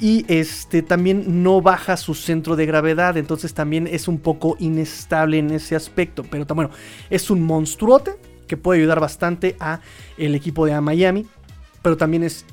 Y 0.00 0.24
este 0.28 0.82
también 0.82 1.42
no 1.42 1.62
baja 1.62 1.96
su 1.96 2.14
centro 2.14 2.56
de 2.56 2.66
gravedad. 2.66 3.16
Entonces 3.16 3.54
también 3.54 3.86
es 3.86 4.08
un 4.08 4.18
poco 4.18 4.56
inestable 4.58 5.38
en 5.38 5.50
ese 5.52 5.76
aspecto. 5.76 6.24
Pero 6.24 6.46
bueno, 6.54 6.70
es 7.10 7.30
un 7.30 7.42
monstruote 7.42 8.16
que 8.48 8.56
puede 8.56 8.80
ayudar 8.80 9.00
bastante 9.00 9.56
a 9.60 9.80
el 10.18 10.34
equipo 10.34 10.66
de 10.66 10.80
Miami. 10.80 11.26
Pero 11.80 11.96
también 11.96 12.24
es 12.24 12.44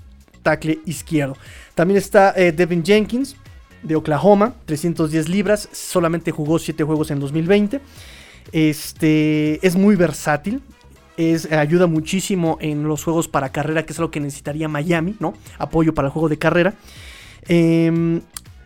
tackle 0.44 0.80
izquierdo. 0.86 1.36
También 1.74 1.98
está 1.98 2.34
eh, 2.36 2.52
Devin 2.52 2.84
Jenkins 2.84 3.36
de 3.82 3.96
Oklahoma, 3.96 4.54
310 4.66 5.28
libras. 5.28 5.68
Solamente 5.72 6.32
jugó 6.32 6.60
7 6.60 6.84
juegos 6.84 7.10
en 7.12 7.20
2020. 7.20 7.82
Este 8.52 9.66
es 9.66 9.76
muy 9.76 9.96
versátil. 9.96 10.62
Es, 11.18 11.52
ayuda 11.52 11.88
muchísimo 11.88 12.58
en 12.62 12.84
los 12.84 13.04
juegos 13.04 13.28
para 13.28 13.50
carrera, 13.50 13.86
que 13.86 13.94
es 13.94 14.00
lo 14.00 14.12
que 14.12 14.20
necesitaría 14.20 14.68
Miami, 14.68 15.16
¿no? 15.20 15.34
Apoyo 15.58 15.94
para 15.94 16.08
el 16.08 16.12
juego 16.12 16.30
de 16.30 16.38
carrera. 16.38 16.74
Em, 17.48 18.22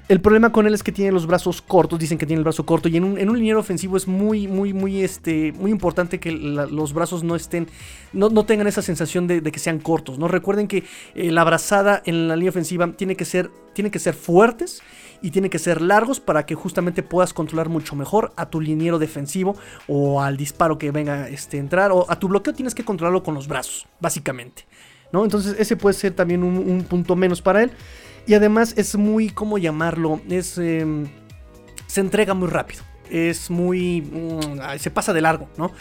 el 0.07 0.21
problema 0.21 0.51
con 0.51 0.67
él 0.67 0.73
es 0.75 0.83
que 0.83 0.91
tiene 0.91 1.11
los 1.11 1.25
brazos 1.25 1.63
cortos, 1.63 1.97
dicen 1.97 2.19
que 2.19 2.27
tiene 2.27 2.39
el 2.39 2.43
brazo 2.43 2.63
corto 2.63 2.87
y 2.87 2.97
en 2.97 3.03
un, 3.03 3.17
en 3.17 3.33
liniero 3.33 3.59
ofensivo 3.59 3.97
es 3.97 4.07
muy, 4.07 4.47
muy, 4.47 4.71
muy, 4.71 5.01
este, 5.03 5.51
muy 5.53 5.71
importante 5.71 6.19
que 6.19 6.31
los 6.31 6.93
brazos 6.93 7.23
no 7.23 7.35
estén, 7.35 7.67
no, 8.13 8.29
tengan 8.45 8.67
esa 8.67 8.83
sensación 8.83 9.25
de, 9.25 9.41
que 9.41 9.57
sean 9.57 9.79
cortos, 9.79 10.19
¿no? 10.19 10.27
Recuerden 10.27 10.67
que 10.67 10.83
eh, 11.15 11.31
la 11.31 11.41
abrazada 11.41 12.03
en 12.05 12.27
la 12.27 12.35
línea 12.35 12.51
ofensiva 12.51 12.91
tiene 12.91 13.15
que 13.15 13.25
ser, 13.25 13.49
tiene 13.73 13.89
que 13.89 13.97
ser 13.97 14.13
fuertes 14.13 14.83
y 15.21 15.31
tiene 15.31 15.49
que 15.49 15.59
ser 15.59 15.81
largos 15.81 16.19
para 16.19 16.45
que 16.45 16.55
justamente 16.55 17.03
puedas 17.03 17.33
controlar 17.33 17.69
mucho 17.69 17.95
mejor 17.95 18.33
a 18.35 18.49
tu 18.49 18.61
liniero 18.61 18.99
defensivo 18.99 19.55
o 19.87 20.21
al 20.21 20.37
disparo 20.37 20.77
que 20.77 20.91
venga 20.91 21.29
este, 21.29 21.57
entrar 21.57 21.91
o 21.91 22.05
a 22.09 22.19
tu 22.19 22.27
bloqueo 22.27 22.53
tienes 22.53 22.75
que 22.75 22.83
controlarlo 22.83 23.23
con 23.23 23.33
los 23.33 23.47
brazos, 23.47 23.87
básicamente, 23.99 24.65
¿no? 25.11 25.23
Entonces 25.23 25.55
ese 25.59 25.75
puede 25.75 25.93
ser 25.93 26.13
también 26.13 26.43
un 26.43 26.83
punto 26.83 27.15
menos 27.15 27.41
para 27.41 27.63
él. 27.63 27.71
Y 28.27 28.33
además 28.33 28.73
es 28.77 28.95
muy, 28.95 29.29
¿cómo 29.29 29.57
llamarlo? 29.57 30.19
Es... 30.29 30.57
Em, 30.57 31.07
se 31.87 32.01
entrega 32.01 32.33
muy 32.33 32.47
rápido. 32.47 32.83
Es 33.09 33.49
muy... 33.49 34.01
Mm, 34.01 34.77
se 34.79 34.91
pasa 34.91 35.13
de 35.13 35.21
largo, 35.21 35.47
¿no? 35.57 35.71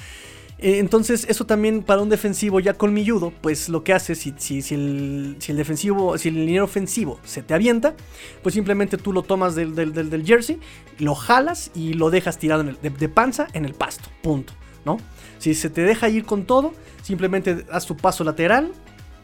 Eh, 0.59 0.79
entonces, 0.79 1.27
eso 1.29 1.45
también 1.45 1.83
para 1.83 2.01
un 2.01 2.09
defensivo 2.09 2.61
ya 2.61 2.75
colmilludo, 2.75 3.33
pues 3.41 3.69
lo 3.69 3.83
que 3.83 3.93
hace, 3.93 4.15
si, 4.15 4.35
si, 4.37 4.63
si, 4.63 4.75
el, 4.75 5.37
si 5.39 5.53
el, 5.53 5.59
defensivo, 5.59 6.17
si 6.17 6.29
el 6.29 6.37
liniero 6.37 6.65
ofensivo 6.65 7.19
se 7.25 7.43
te 7.43 7.55
avienta, 7.55 7.95
pues 8.43 8.55
simplemente 8.55 8.97
tú 8.97 9.13
lo 9.13 9.23
tomas 9.23 9.55
del, 9.55 9.75
del, 9.75 10.25
jersey, 10.25 10.59
lo 10.99 11.15
jalas 11.15 11.71
y 11.75 11.95
lo 11.95 12.11
dejas 12.11 12.39
tirado 12.39 12.63
en 12.63 12.69
el, 12.69 12.79
de, 12.81 12.91
de, 12.91 13.09
panza 13.09 13.49
en 13.53 13.65
el 13.65 13.75
pasto. 13.75 14.09
Punto, 14.23 14.53
¿no? 14.85 14.99
Si 15.39 15.55
se 15.55 15.71
te 15.71 15.83
deja 15.83 16.09
ir 16.09 16.25
con 16.25 16.45
todo, 16.45 16.73
simplemente 17.03 17.67
haz 17.71 17.87
tu 17.87 17.97
paso 17.97 18.25
lateral, 18.25 18.73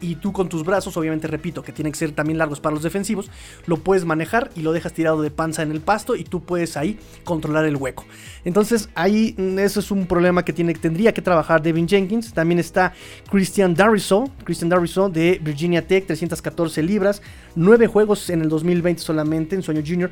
y 0.01 0.15
tú 0.15 0.33
con 0.33 0.49
tus 0.49 0.65
brazos, 0.65 0.97
obviamente 0.97 1.27
repito, 1.27 1.63
que 1.63 1.71
tienen 1.71 1.93
que 1.93 1.99
ser 1.99 2.11
también 2.11 2.37
largos 2.37 2.59
para 2.59 2.73
los 2.73 2.83
defensivos, 2.83 3.29
lo 3.65 3.77
puedes 3.77 4.03
manejar 4.05 4.49
y 4.55 4.61
lo 4.61 4.73
dejas 4.73 4.93
tirado 4.93 5.21
de 5.21 5.31
panza 5.31 5.61
en 5.61 5.71
el 5.71 5.81
pasto 5.81 6.15
y 6.15 6.23
tú 6.23 6.41
puedes 6.41 6.75
ahí 6.77 6.99
controlar 7.23 7.65
el 7.65 7.75
hueco. 7.75 8.05
Entonces 8.43 8.89
ahí 8.95 9.35
mm, 9.37 9.59
eso 9.59 9.79
es 9.79 9.91
un 9.91 10.07
problema 10.07 10.43
que 10.43 10.53
tiene, 10.53 10.73
tendría 10.73 11.13
que 11.13 11.21
trabajar 11.21 11.61
Devin 11.61 11.87
Jenkins. 11.87 12.33
También 12.33 12.59
está 12.59 12.93
Christian 13.29 13.73
Dariso, 13.75 14.29
Christian 14.43 14.69
Dariso 14.69 15.09
de 15.09 15.39
Virginia 15.41 15.85
Tech, 15.85 16.05
314 16.05 16.83
libras, 16.83 17.21
9 17.55 17.87
juegos 17.87 18.29
en 18.29 18.41
el 18.41 18.49
2020 18.49 19.01
solamente 19.01 19.55
en 19.55 19.63
sueño 19.63 19.81
junior. 19.85 20.09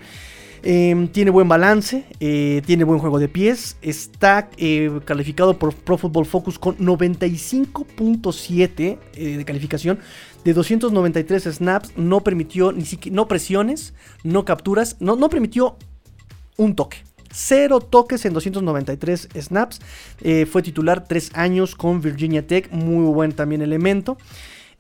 Em, 0.62 1.08
tiene 1.08 1.32
buen 1.32 1.48
balance, 1.48 2.04
eh, 2.19 2.62
tiene 2.65 2.84
buen 2.84 3.00
juego 3.00 3.17
de 3.17 3.30
pies, 3.30 3.78
está 3.82 4.50
eh, 4.58 4.91
calificado 5.06 5.58
por 5.58 5.74
Pro 5.74 5.98
Football 5.98 6.26
Focus 6.26 6.60
con 6.60 6.78
95.7 6.78 8.98
eh, 9.13 9.38
de 9.38 9.45
calificación. 9.45 10.00
De 10.43 10.54
293 10.54 11.43
snaps, 11.43 11.93
no 11.95 12.19
permitió 12.22 12.74
ni 12.74 12.86
siquiera, 12.86 13.15
no 13.15 13.28
presiones, 13.28 13.93
no 14.24 14.45
capturas, 14.45 14.98
no, 15.00 15.15
no 15.15 15.30
permitió 15.30 15.78
un 16.58 16.76
toque. 16.76 16.98
Cero 17.32 17.80
toques 17.80 18.26
en 18.26 18.34
293 18.34 19.30
snaps. 19.39 19.80
fue 20.52 20.63
titular 20.63 21.06
3 21.08 21.36
años 21.36 21.76
con 21.76 22.02
Virginia 22.02 22.48
Tech. 22.48 22.72
Muy 22.72 23.06
buen 23.13 23.34
también 23.34 23.62
elemento. 23.62 24.17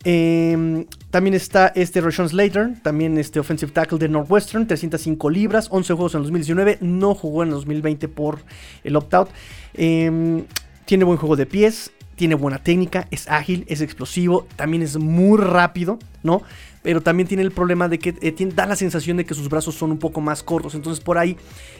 Em, 0.05 0.85
también 1.09 1.33
está 1.33 1.67
este 1.75 1.99
Rashawn 1.99 2.29
Slater, 2.29 2.81
también 2.81 3.17
este 3.17 3.39
offensive 3.39 3.71
tackle 3.71 3.97
de 3.97 4.07
Northwestern, 4.07 4.65
305 4.65 5.29
libras, 5.29 5.67
11 5.71 5.93
juegos 5.93 6.15
en 6.15 6.21
2019, 6.21 6.77
no 6.81 7.13
jugó 7.15 7.43
en 7.43 7.49
2020 7.49 8.07
por 8.07 8.39
el 8.83 8.95
opt-out. 8.95 9.29
Em, 9.73 10.45
tiene 10.85 11.03
buen 11.03 11.17
juego 11.17 11.35
de 11.35 11.45
pies, 11.45 11.91
tiene 12.15 12.35
buena 12.35 12.63
técnica, 12.63 13.07
es 13.11 13.27
ágil, 13.29 13.65
es 13.67 13.81
explosivo, 13.81 14.47
también 14.55 14.83
es 14.83 14.97
muy 14.97 15.37
rápido, 15.37 15.99
¿no? 16.23 16.43
Pero 16.81 17.01
también 17.01 17.27
tiene 17.27 17.43
el 17.43 17.51
problema 17.51 17.89
de 17.89 17.99
que 17.99 18.15
eh, 18.21 18.49
da 18.55 18.65
la 18.65 18.77
sensación 18.77 19.17
de 19.17 19.25
que 19.25 19.33
sus 19.33 19.49
brazos 19.49 19.75
son 19.75 19.91
un 19.91 19.99
poco 19.99 20.21
más 20.21 20.43
cortos. 20.43 20.75
Entonces 20.75 21.03
por 21.03 21.17
ahí 21.17 21.35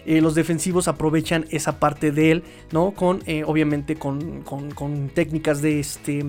eh, 0.06 0.20
los 0.20 0.36
defensivos 0.36 0.90
aprovechan 0.90 1.46
esa 1.52 1.80
parte 1.80 2.12
de 2.12 2.32
él, 2.32 2.44
¿no? 2.72 2.92
Con, 2.92 3.22
eh, 3.26 3.44
obviamente, 3.46 3.96
con, 3.96 4.42
con 4.42 5.10
técnicas 5.10 5.62
de 5.62 5.80
este 5.80 6.26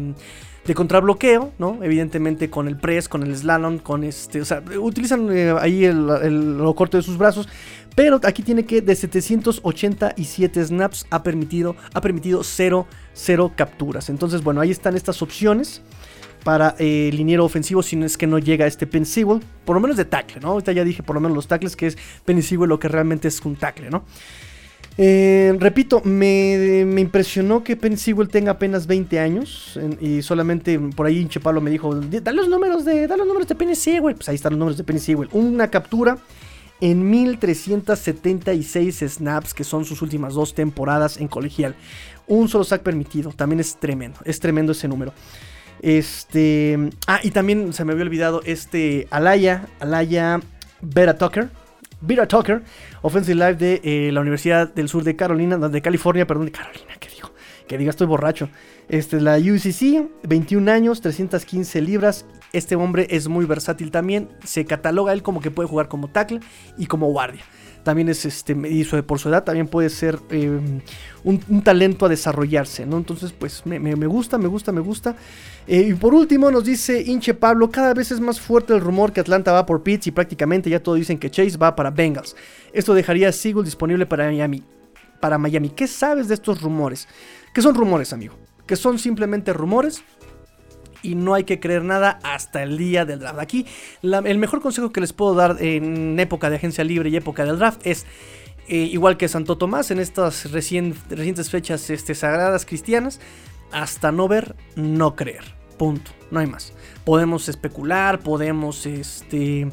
de 0.70 0.74
contrabloqueo, 0.76 1.52
¿no? 1.59 1.83
Evidentemente 1.83 2.48
con 2.48 2.68
el 2.68 2.76
press, 2.76 3.09
con 3.09 3.24
el 3.24 3.37
slalom, 3.37 3.78
con 3.78 4.04
este, 4.04 4.40
o 4.40 4.44
sea, 4.44 4.62
utilizan 4.80 5.28
eh, 5.37 5.52
ahí 5.59 5.85
el, 5.85 6.59
lo 6.59 6.72
corto 6.76 6.96
de 6.96 7.02
sus 7.02 7.18
brazos, 7.18 7.48
pero 7.96 8.20
aquí 8.22 8.44
tiene 8.44 8.64
que 8.64 8.80
de 8.80 8.94
787 8.94 10.64
snaps 10.64 11.06
ha 11.11 11.24
permitido, 11.24 11.74
ha 11.92 12.00
permitido 12.00 12.44
0, 12.44 12.87
0 13.14 13.52
capturas. 13.56 14.11
Entonces, 14.11 14.44
bueno, 14.44 14.61
ahí 14.61 14.70
están 14.70 14.94
estas 14.94 15.22
opciones 15.22 15.83
para 16.44 16.76
eh, 16.78 17.11
liniero 17.12 17.44
ofensivo 17.44 17.83
si 17.83 17.96
no 17.96 18.06
es 18.06 18.16
que 18.16 18.28
no 18.28 18.38
llega 18.38 18.64
este 18.68 18.87
Pensible, 18.87 19.40
por 19.64 19.74
lo 19.74 19.80
menos 19.80 19.96
de 19.96 20.04
tackle, 20.04 20.40
¿no? 20.40 20.50
Ahorita 20.50 20.70
ya 20.70 20.85
dije 20.85 21.02
por 21.02 21.16
lo 21.16 21.20
menos 21.20 21.35
los 21.35 21.48
tackles 21.48 21.74
que 21.74 21.88
es 21.88 21.98
Pensible 22.24 22.68
lo 22.68 22.78
que 22.78 22.87
realmente 22.87 23.26
es 23.26 23.40
un 23.44 23.56
tackle, 23.56 23.90
¿no? 23.90 24.04
Eh, 24.98 25.57
repito, 25.59 26.03
me, 26.05 26.81
impresionó 26.98 27.64
que 27.64 27.76
Penny 27.76 27.96
Sewell 27.96 28.29
tenga 28.29 28.53
apenas 28.53 28.87
20 28.87 29.18
años 29.18 29.79
y 30.00 30.20
solamente 30.22 30.79
por 30.79 31.07
ahí 31.07 31.18
Inche 31.18 31.40
Pablo 31.40 31.61
me 31.61 31.70
dijo, 31.70 31.94
dale 31.94 32.37
los 32.37 32.48
números 32.48 32.85
de, 32.85 33.07
dale 33.07 33.18
los 33.18 33.26
números 33.26 33.48
de 33.48 33.55
Penny 33.55 33.74
Sewell. 33.74 34.16
Pues 34.16 34.29
ahí 34.29 34.35
están 34.35 34.53
los 34.53 34.59
números 34.59 34.76
de 34.76 34.85
Penny 34.85 35.00
Sewell. 35.00 35.29
Una 35.33 35.68
captura 35.68 36.18
en 36.81 37.09
1376 37.11 39.05
snaps, 39.07 39.55
que 39.55 39.64
son 39.64 39.85
sus 39.85 40.03
últimas 40.03 40.35
dos 40.35 40.55
temporadas 40.55 41.18
en 41.18 41.29
colegial. 41.29 41.74
Un 42.26 42.48
solo 42.48 42.64
sack 42.64 42.83
permitido, 42.83 43.33
también 43.33 43.61
es 43.61 43.76
tremendo, 43.76 44.18
es 44.24 44.40
tremendo 44.40 44.72
ese 44.72 44.88
número. 44.88 45.12
Este, 45.83 46.90
ah, 47.07 47.20
y 47.22 47.31
también 47.31 47.72
se 47.72 47.85
me 47.85 47.92
había 47.92 48.05
olvidado 48.05 48.42
este 48.44 49.09
Alaya, 49.11 49.66
Alaya 49.81 50.40
Vera 50.81 51.16
Tucker, 51.16 51.50
Vera 52.00 52.26
Tucker, 52.26 52.62
Offensive 53.02 53.34
Live 53.34 53.54
de 53.54 53.80
eh, 53.84 54.12
la 54.12 54.20
Universidad 54.20 54.72
del 54.72 54.88
Sur 54.88 55.04
de 55.04 55.16
Carolina, 55.16 55.56
de 55.56 55.82
California, 55.82 56.26
perdón, 56.26 56.46
de 56.46 56.52
Carolina, 56.52 56.94
¿qué 56.98 57.08
digo? 57.08 57.30
Que 57.68 57.78
diga, 57.78 57.90
estoy 57.90 58.06
borracho. 58.06 58.48
Este, 58.88 59.20
la 59.20 59.36
UCC, 59.36 60.08
21 60.24 60.70
años, 60.70 61.00
315 61.00 61.80
libras. 61.80 62.26
Este 62.52 62.74
hombre 62.74 63.06
es 63.10 63.28
muy 63.28 63.44
versátil 63.44 63.90
también. 63.90 64.28
Se 64.44 64.64
cataloga 64.64 65.12
él 65.12 65.22
como 65.22 65.40
que 65.40 65.50
puede 65.50 65.68
jugar 65.68 65.88
como 65.88 66.09
tackle 66.09 66.40
y 66.76 66.86
como 66.86 67.07
guardia 67.12 67.44
también 67.83 68.09
es 68.09 68.24
este, 68.24 68.57
y 68.68 68.85
por 69.03 69.18
su 69.18 69.28
edad 69.28 69.45
también 69.45 69.66
puede 69.66 69.89
ser 69.89 70.18
eh, 70.31 70.81
un, 71.24 71.62
talento 71.62 72.07
a 72.07 72.09
desarrollarse, 72.09 72.87
¿no? 72.87 72.99
Entonces, 72.99 73.33
pues 73.33 73.64
me, 73.64 74.07
gusta, 74.07 74.39
me 74.39 74.49
gusta, 74.49 74.72
me 74.72 74.81
gusta. 74.81 75.16
Eh, 75.66 75.89
y 75.91 75.95
por 75.95 76.14
último 76.14 76.51
nos 76.51 76.64
dice 76.64 77.03
Inche 77.03 77.35
Pablo, 77.35 77.70
cada 77.70 77.95
vez 77.95 78.11
es 78.11 78.20
más 78.20 78.41
fuerte 78.41 78.74
el 78.74 78.81
rumor 78.81 79.12
que 79.12 79.20
Atlanta 79.20 79.53
va 79.53 79.66
por 79.66 79.83
Pitts 79.83 80.09
y 80.09 80.11
prácticamente 80.11 80.68
ya 80.68 80.83
todos 80.83 80.99
dicen 80.99 81.18
que 81.18 81.31
Chase 81.31 81.57
va 81.57 81.74
para 81.74 81.91
Bengals. 81.91 82.37
Esto 82.72 82.95
dejaría 82.95 83.28
a 83.28 83.33
Seagull 83.33 83.64
disponible 83.64 84.07
para 84.07 84.26
Miami. 84.26 84.62
para 85.20 85.39
Miami. 85.39 85.70
¿Qué 85.70 85.87
sabes 85.87 86.28
de 86.28 86.35
estos 86.35 86.61
rumores? 86.62 87.09
¿Qué 87.55 87.62
son 87.62 87.74
rumores, 87.74 88.12
amigo? 88.12 88.35
Que 88.66 88.76
son 88.76 88.99
simplemente 88.99 89.53
rumores 89.53 90.03
y 91.03 91.14
no 91.14 91.34
hay 91.34 91.44
que 91.44 91.61
creer 91.61 91.84
nada 91.84 92.18
hasta 92.22 92.62
el 92.62 92.78
día 92.78 93.05
del 93.05 93.20
draft. 93.20 93.38
Aquí 93.38 93.66
el 94.03 94.38
mejor 94.38 94.61
consejo 94.61 94.92
que 94.92 95.01
les 95.01 95.12
puedo 95.12 95.34
dar 95.34 95.57
en 95.61 96.18
época 96.18 96.51
de 96.51 96.57
agencia 96.57 96.84
libre 96.84 97.11
y 97.11 97.16
época 97.16 97.44
del 97.44 97.59
draft 97.59 97.86
es 97.86 98.07
eh, 98.68 98.88
igual 98.92 99.16
que 99.16 99.26
Santo 99.26 99.59
Tomás 99.59 99.90
en 99.90 99.98
estas 99.98 100.53
recientes 100.53 101.51
fechas 101.51 101.90
este, 101.90 102.14
sagradas 102.14 102.64
cristianas, 102.64 103.18
hasta 103.72 104.12
no 104.12 104.28
ver, 104.28 104.55
no 104.76 105.16
creer. 105.16 105.42
Punto. 105.76 106.12
No 106.30 106.38
hay 106.38 106.46
más. 106.46 106.72
Podemos 107.05 107.48
especular, 107.48 108.20
podemos 108.20 108.86
este, 108.86 109.68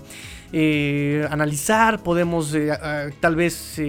eh, 0.52 1.28
analizar, 1.30 2.02
podemos 2.02 2.56
eh, 2.56 2.72
tal 3.20 3.36
vez 3.36 3.80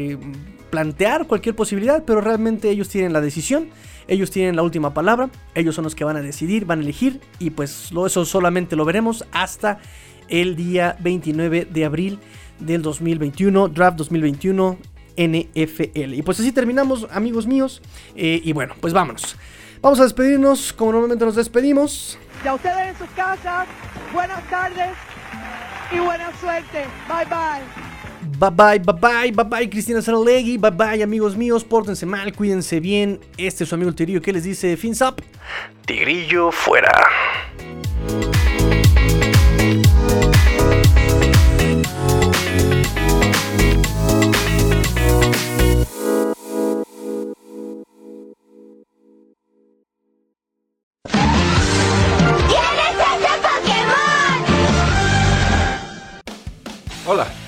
plantear 0.68 1.26
cualquier 1.26 1.54
posibilidad, 1.54 2.04
pero 2.04 2.20
realmente 2.20 2.68
ellos 2.68 2.90
tienen 2.90 3.14
la 3.14 3.22
decisión 3.22 3.70
ellos 4.08 4.30
tienen 4.30 4.56
la 4.56 4.62
última 4.62 4.94
palabra, 4.94 5.30
ellos 5.54 5.74
son 5.74 5.84
los 5.84 5.94
que 5.94 6.04
van 6.04 6.16
a 6.16 6.22
decidir, 6.22 6.64
van 6.64 6.80
a 6.80 6.82
elegir 6.82 7.20
y 7.38 7.50
pues 7.50 7.90
eso 7.92 8.24
solamente 8.24 8.74
lo 8.74 8.84
veremos 8.84 9.24
hasta 9.32 9.78
el 10.28 10.56
día 10.56 10.96
29 11.00 11.68
de 11.70 11.84
abril 11.84 12.18
del 12.58 12.82
2021, 12.82 13.68
draft 13.68 13.98
2021 13.98 14.78
NFL. 15.18 16.14
Y 16.14 16.22
pues 16.22 16.38
así 16.38 16.52
terminamos, 16.52 17.06
amigos 17.10 17.46
míos. 17.46 17.82
Eh, 18.14 18.40
y 18.42 18.52
bueno, 18.52 18.74
pues 18.80 18.92
vámonos. 18.92 19.36
Vamos 19.80 20.00
a 20.00 20.04
despedirnos 20.04 20.72
como 20.72 20.92
normalmente 20.92 21.24
nos 21.24 21.34
despedimos. 21.34 22.18
Y 22.44 22.48
a 22.48 22.54
ustedes 22.54 22.88
en 22.88 22.98
sus 22.98 23.08
casas, 23.10 23.66
buenas 24.12 24.42
tardes 24.48 24.96
y 25.92 25.98
buena 25.98 26.30
suerte. 26.40 26.84
Bye 27.08 27.24
bye. 27.26 27.87
Bye 28.38 28.50
bye, 28.50 28.78
bye 28.78 28.92
bye, 28.92 29.32
bye 29.32 29.44
bye, 29.44 29.68
Cristina 29.68 30.00
Saralegui. 30.00 30.58
Bye 30.58 30.70
bye, 30.70 31.02
amigos 31.02 31.36
míos. 31.36 31.64
Pórtense 31.64 32.06
mal, 32.06 32.32
cuídense 32.32 32.78
bien. 32.78 33.18
Este 33.36 33.64
es 33.64 33.68
su 33.68 33.74
amigo 33.74 33.90
el 33.90 33.96
Tigrillo 33.96 34.22
que 34.22 34.32
les 34.32 34.44
dice: 34.44 34.76
Fins 34.76 35.00
up. 35.00 35.20
Tigrillo 35.84 36.52
fuera. 36.52 36.92
Hola, 57.04 57.26